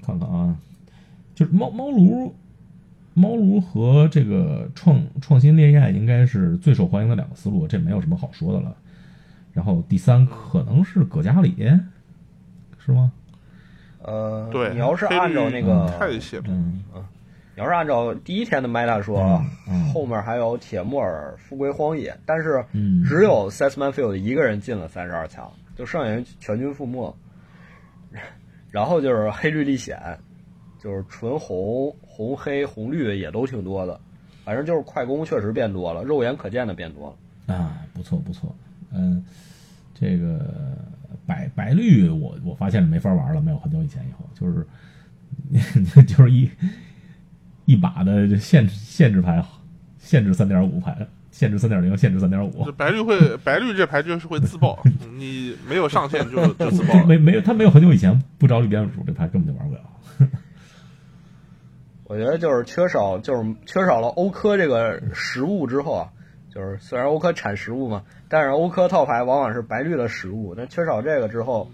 [0.00, 0.56] 看看啊，
[1.34, 2.32] 就是猫猫炉，
[3.14, 8.76] 猫奴和这个创创新烈焰应该是最受欢迎的两个思路，这没有什么好说的了。
[9.52, 11.54] 然后第三可能是葛加里，
[12.78, 13.12] 是吗？
[14.02, 16.82] 呃，对，你要是按照那个，太显嗯
[17.54, 27.14] 你要是按照第一天的 meta 说，啊嗯后面还有铁木尔、富贵荒野，但是嗯只有 Sesman Field 一个人进了三十二强，就剩下人全军覆没。
[28.72, 30.00] 然后就是黑绿历险，
[30.82, 33.98] 就是纯红、红黑、红绿也都挺多的，
[34.44, 37.54] 反正就是快攻确实变多了，肉眼可见的变多了。
[37.54, 38.54] 啊，不错不错，
[38.92, 39.24] 嗯，
[39.94, 40.46] 这个
[41.26, 46.50] 白白绿我我发现没法玩了，没有很久以前以后，就是 就是一
[47.64, 49.42] 一把的限制限制牌，
[49.98, 50.94] 限制三点五牌，
[51.30, 54.82] 限制三点零，限制三点五这，白绿会 白绿这牌就是会自爆，
[55.16, 57.02] 你没有上限就就自爆。
[57.04, 59.80] 没没有他没有很久以前不找绿边鼠这牌根本就玩不了。
[62.12, 66.12] 我觉得就是缺少，就是缺少了欧科这个食物之后啊，
[66.54, 71.70] 就是虽然欧科产食物嘛，但是欧科套牌往往是白绿的食物，那缺少这个之后，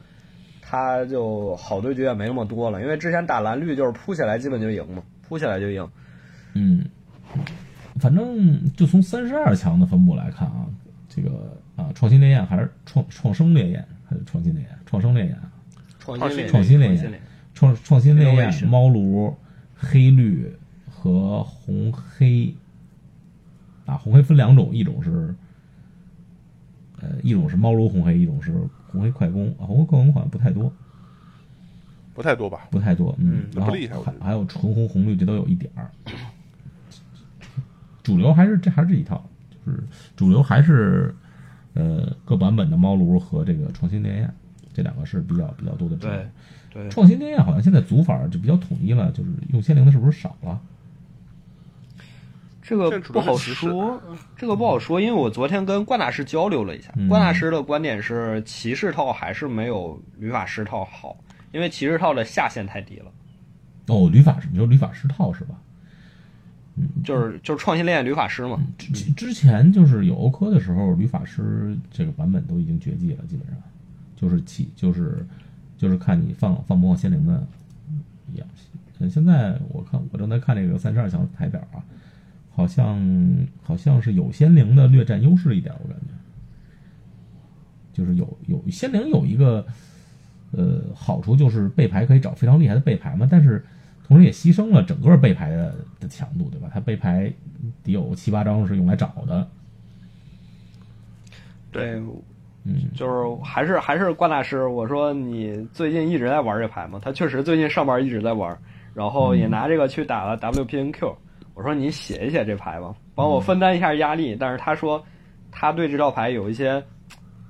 [0.62, 5.84] 他就好对局也没那么多了，因为之前打蓝绿就是扑起来基本就赢嘛，扑起来就赢。
[6.54, 6.84] 嗯，
[7.98, 10.66] 反正就从三十二强的分布来看啊，
[11.08, 14.70] 这个啊创新烈焰还是创创生烈焰还是创新烈焰？
[14.86, 15.50] 创生烈焰啊。
[15.98, 17.20] 创新烈创新烈焰
[17.54, 19.36] 创创新烈焰、猫炉、
[19.78, 20.52] 黑绿
[20.90, 22.54] 和红黑
[23.86, 25.34] 啊，红黑分两种，一种是
[27.00, 28.52] 呃，一种是猫炉红黑，一种是
[28.88, 30.72] 红黑快攻啊，红黑快攻好像不太多，
[32.12, 32.66] 不太多吧？
[32.70, 35.90] 不太多，嗯，嗯然后不厉害我觉得还还有纯红红绿，这都有一点儿。
[38.02, 39.22] 主流还是这还是这一套，
[39.64, 39.82] 就是
[40.16, 41.14] 主流还是
[41.74, 44.34] 呃各版本的猫炉和这个创新烈焰
[44.72, 46.16] 这两个是比较比较多的主流。
[46.16, 46.28] 对
[46.78, 50.60] 对，创新烈焰好像现在组法就比较统一了，就是用仙灵的是不是少了？
[52.62, 54.00] 这个不好说，
[54.36, 61.16] 这个不好说，因为我昨天跟关大师交流了一下，嗯关大师的观点是骑士套还是没有旅法师套好，
[61.50, 63.10] 因为骑士套的下限太低了。
[63.86, 65.54] 哦，旅法师，你说旅法师套是吧？
[66.80, 73.56] 嗯就是就是创新烈焰旅法师嘛，之之之前就是有欧科的时候，旅法师这个版本都已经绝迹了，基本上
[74.14, 75.26] 就是起就是
[75.78, 77.46] 就是看你放放不放仙灵的
[78.34, 78.46] 一样。
[79.08, 81.78] 现在我看我正在看这个三十二强台表啊，
[82.50, 83.00] 好像
[83.62, 86.12] 好像是有仙灵的略占优势一点，我感觉，
[87.92, 89.64] 就是有有仙灵有一个
[90.50, 93.64] 呃好处就是背牌可以找非常厉害的背牌嘛，但是
[94.04, 96.68] 同时也牺牲了整个背牌的的强度，对吧？
[96.74, 97.32] 它背牌
[97.84, 99.48] 得有七八张是用来找的，
[101.70, 102.02] 对，
[102.68, 107.00] 嗯，就是还是还是关大师，我说你最近一直在玩这牌吗？
[107.02, 108.54] 他确实最近上班一直在玩，
[108.92, 111.14] 然后也拿这个去打了 WPNQ。
[111.54, 114.36] 我说你写一写这牌吧，帮我分担一下压力。
[114.38, 115.02] 但是他说
[115.50, 116.84] 他对这套牌有一些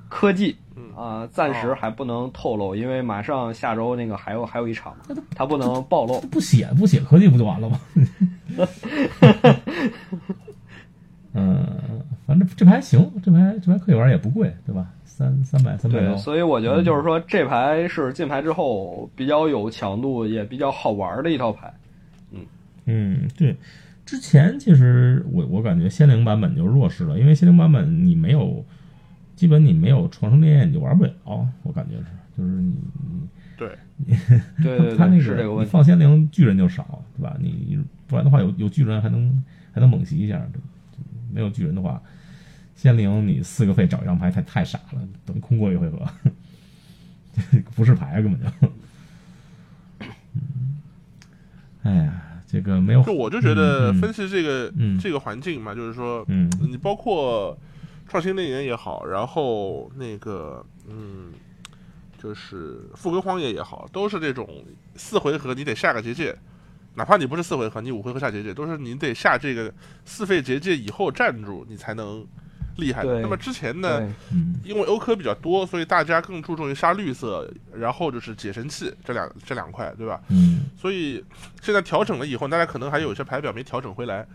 [0.09, 0.57] 科技
[0.97, 4.97] 啊、暂时还不能透露，因为马上下周那个还有还有一场，
[5.35, 6.21] 他不能暴露。
[6.23, 7.81] 不写不写科技不就完了吗？
[11.35, 14.87] 嗯，反正这牌行，这牌这牌可以玩，也不贵，对吧？
[15.07, 21.73] 三三百三百对，所以我觉得就是说这牌是进牌之后比较有强度，也比较好玩的一套牌。
[22.33, 22.41] 嗯
[22.85, 23.57] 嗯，对。
[24.05, 28.63] 之前其实我我感觉仙灵版本就弱势了，因为仙灵版本你没有，
[29.35, 31.13] 基本你没有创生烈焰你就玩不了，
[31.63, 32.05] 我感觉是，
[32.37, 33.69] 就是你你对，
[34.63, 35.65] 对对对， 他那是这个问题。
[35.65, 37.35] 你放仙灵巨人就少，对吧？
[37.41, 40.61] 你不然的话有有巨人还能还能猛袭一下，对
[41.33, 42.01] 没有巨人的话，
[42.79, 45.99] 仙灵你四个费找一张牌太太傻了，等于空过一回合，
[47.75, 48.47] 不是牌啊根本就。
[50.01, 50.79] 嗯。
[51.83, 54.97] 哎呀，这个没有，就我就觉得分析这个、嗯。
[54.97, 56.49] 这个环境嘛，就是说，嗯。
[56.61, 57.59] 你包括
[58.07, 61.33] 创新烈焰也好，然后那个嗯，
[62.17, 64.49] 就是富贵荒野也好，都是这种
[64.95, 66.33] 四回合你得下个结界，
[66.95, 69.75] 哪怕你不是四回合，你五回合下结界，都是你得下这个
[70.05, 72.25] 四费结界以后站住，你才能
[72.79, 73.21] 厉害的。
[73.21, 74.11] 那么之前呢，
[74.65, 80.21] 因为欧科比较多，所以大家更注重于杀绿色，然后就是解神器这两这两块，对吧？
[80.31, 81.25] 嗯所以
[81.61, 84.27] 现在调整了以后，大家可能还有一些牌表没调整回来，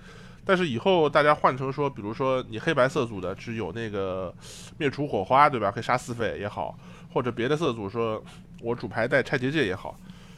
[0.46, 4.34] 但是以后大家换成说，比如说你黑白色组的只有那个
[4.78, 5.72] 灭除火花，对吧？
[5.72, 6.78] 可以杀四费也好，
[7.14, 8.22] 或者别的色组说
[8.62, 9.98] 我主牌带拆结界也好，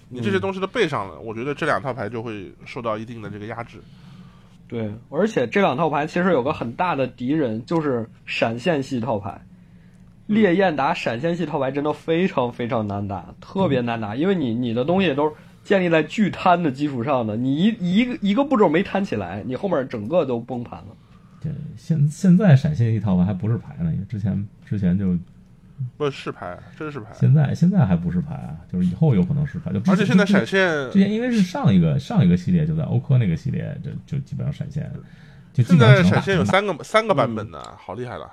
[0.10, 3.82] 你这些东西都备上了，我觉得这两套牌就会受到一定的这个压制。
[4.68, 9.42] 对，而且这两套牌其实有个很大的敌人，就是闪现系套牌。
[10.28, 20.88] 烈焰打闪现系套牌真的非常非常难打，特别难打，因为你你的东西都是建立在巨摊的基础上的，你一一个一个步骤没摊起来，你后面整个都崩盘了。
[21.40, 25.16] 对，现现在闪现系套牌还不是牌呢，因为之前之前就
[25.98, 27.08] 不是牌，真是牌。
[27.14, 29.72] 现在现在还不是牌啊，就是以后有可能是牌。
[29.72, 34.90] 就而且现在闪现之前因为是上一个上一个系列就在欧科那个系列，就就基本上闪现，
[35.54, 38.32] 就现在闪现有三个三个版本呢，好厉害了，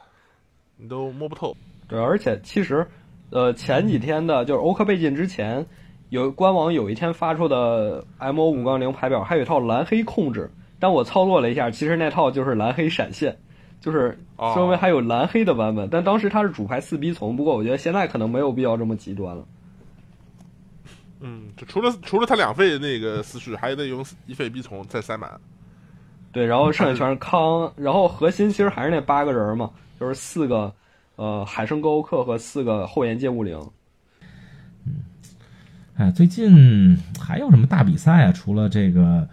[0.76, 1.57] 你都摸不透。
[1.88, 2.86] 对，而且其实，
[3.30, 5.66] 呃，前几天的就是欧科被禁之前，
[6.09, 13.36] 有官网有一天发出的 M O 五杠零牌表，还有一套蓝黑控制，但我操作了一下，其实那套就是蓝黑闪现，
[13.83, 19.45] 就是哦稍微还有蓝黑的版本，但当时它是主牌四逼从，不过我觉得现在可能没有必要这么极端了。
[21.20, 25.30] 嗯，就除了除了他两费那个思绪，还得用一费逼从再塞满。
[26.33, 29.70] 对，然后剩下全是 康，然后核心其实还是那八个人嘛，
[30.01, 30.72] 就是四个
[31.16, 33.61] 呃海生沟欧克和四个后沿界物灵。
[35.95, 38.33] 哎，最近还有什么大比赛啊？
[38.33, 39.28] 除了这个，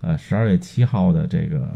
[0.00, 1.68] 呃，十二月七号的这个，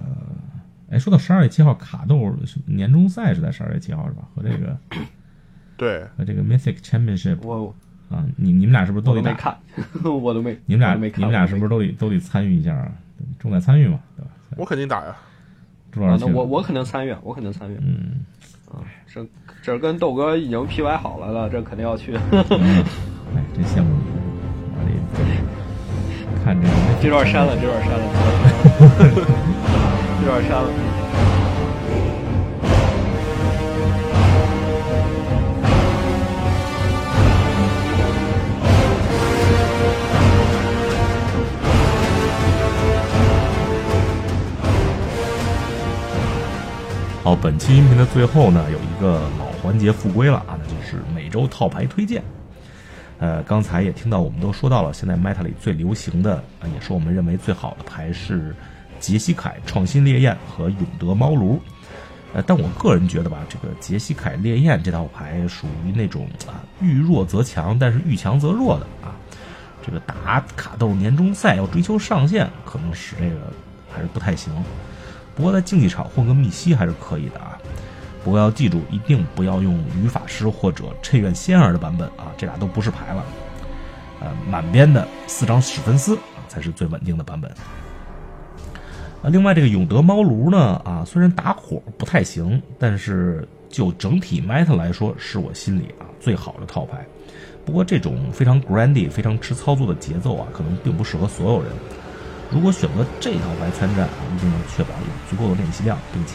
[0.92, 2.32] 哎，说到十二月七号卡豆
[2.66, 4.22] 年终赛是在十二月七号是吧？
[4.34, 4.76] 和这个
[5.78, 7.74] 对，和这个 Mythic Championship 我
[8.10, 9.30] 啊，你你们俩是不是都得打？
[9.30, 9.58] 我都没看，
[10.22, 12.92] 我都没，你们俩都没看你们俩是不是都得都得参与一下啊？
[13.38, 14.30] 重在参与嘛，对吧？
[14.58, 15.08] 我肯定打呀。
[15.08, 15.16] 啊？
[15.90, 17.76] 朱老师那我我肯定参与，我肯定参与。
[17.80, 18.24] 嗯，
[18.70, 19.26] 啊，这
[19.62, 22.14] 这跟豆哥已经 PY 好了了，这肯定要去。
[23.34, 24.12] 哎，真羡慕你，
[24.74, 24.76] 我
[26.36, 26.72] 得看这个
[27.02, 28.04] 这段删了，这段删了，
[30.24, 30.68] 这段删了。
[47.24, 52.22] 好，本期音频的最后呢，有一个老环节复归了啊，那就是每周套牌推荐。
[53.18, 56.40] 呃，刚才也听到我们都说到了，现在 Meta 里最流行的，
[56.72, 58.54] 也是我们认为最好的牌是
[59.02, 61.60] 杰西凯创新烈焰和永德猫炉。
[62.32, 69.12] 呃，但我个人觉得吧，这个杰西凯烈焰这套牌属于那种啊遇弱则强，但是遇强则弱的啊。
[69.84, 73.52] 这个打卡豆年终赛要追求上限，可能使这个
[73.92, 74.50] 还是不太行。
[75.34, 77.58] 不过在竞技场混个密西还是可以的啊。
[78.24, 83.24] 不过要记住，一定不要用女法师或者趁愿仙儿的版本啊，这俩都不是牌了。
[84.20, 86.16] 呃，满编的四张史芬斯
[86.48, 87.52] 才是最稳定的版本。
[89.22, 97.06] 啊，另外这个永德猫炉呢，啊，虽然打火不太行，但是就整体 meta 来说，是我心里啊最好的套牌。
[97.64, 101.70] 不过这种非常 grandy、非常吃操作的节奏啊，可能并不适合所有人。
[102.50, 106.34] 如果选择这套牌参战啊，一定要确保有足够的练习量，并且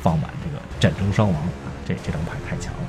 [0.00, 2.80] 放满这个战争伤亡啊，这这张牌太强了。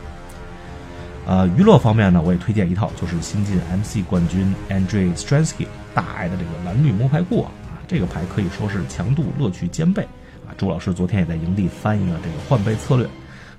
[1.26, 7.52] 呃，娱乐方面呢，我也推荐一套，就是新晋 MC 冠军 Andrei Stransky 大爱的这个蓝绿魔牌库啊，
[7.90, 10.04] 这个牌可以说是强度乐趣兼备
[10.48, 10.54] 啊。
[10.56, 13.10] 朱老师昨天也在营地翻译了这个换背策略，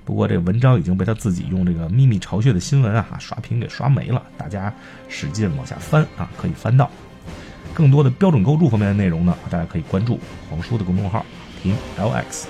[0.05, 4.73] 不过这文章已经被他自己用这个秘密巢穴的新闻啊刷屏给刷没了，大家
[5.09, 6.89] 使劲往下翻啊，可以翻到。
[7.73, 10.17] 更多的标准构筑方面的内容呢，大家可以关注
[10.49, 11.25] 黄叔的公众号
[11.61, 12.45] “听 LX”。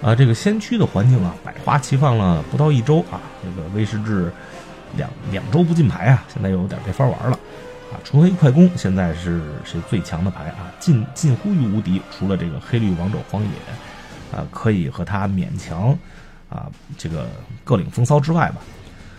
[0.00, 4.12] 啊，这个先驱的环境啊，百花齐放了不到一周啊，这个威士忌
[4.96, 7.38] 两两周不进牌啊，现在又有点没法玩了
[7.92, 8.00] 啊。
[8.04, 13.48] 纯黑快攻现在是是最强的牌啊，近近乎于无敌，除了这个黑绿王者荒野
[14.36, 15.96] 啊，可以和他勉强
[16.48, 16.66] 啊
[16.96, 17.28] 这个
[17.64, 18.56] 各领风骚之外吧。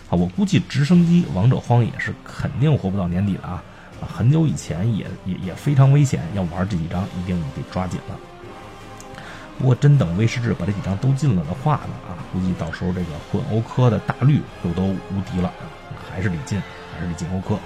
[0.09, 3.63] 啊，我估计直升机王者荒野是肯定活不到年底的啊！
[4.01, 8.17] 啊，很久以前也也也非常危险，要玩这几张一定得抓紧了。
[9.59, 15.53] 不过真等威士忌把这几张都进了的话呢，啊，估计到时候这个混欧科的大绿又都无敌了，
[16.09, 16.59] 还是得进，
[16.91, 17.59] 还是得进欧科。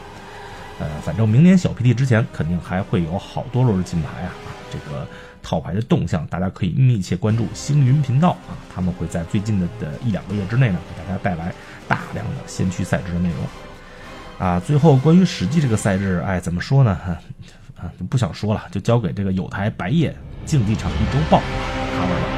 [0.80, 4.34] 呃，反正明年小 PT 之前肯定还会有好多轮金牌啊！
[4.71, 5.07] 这个
[5.43, 11.53] 套牌的动向，大家可以密切关注星云频道啊，他们会在最近的的一两个月之内呢，给大家带来
[11.88, 14.47] 大量的先驱赛制的内容。
[14.47, 16.91] 啊，最后关于史记这个赛制，哎，怎么说呢？
[17.78, 21.39] 啊，不想说了，就交给这个有台白夜竞技场一周报
[21.95, 22.32] 他们了。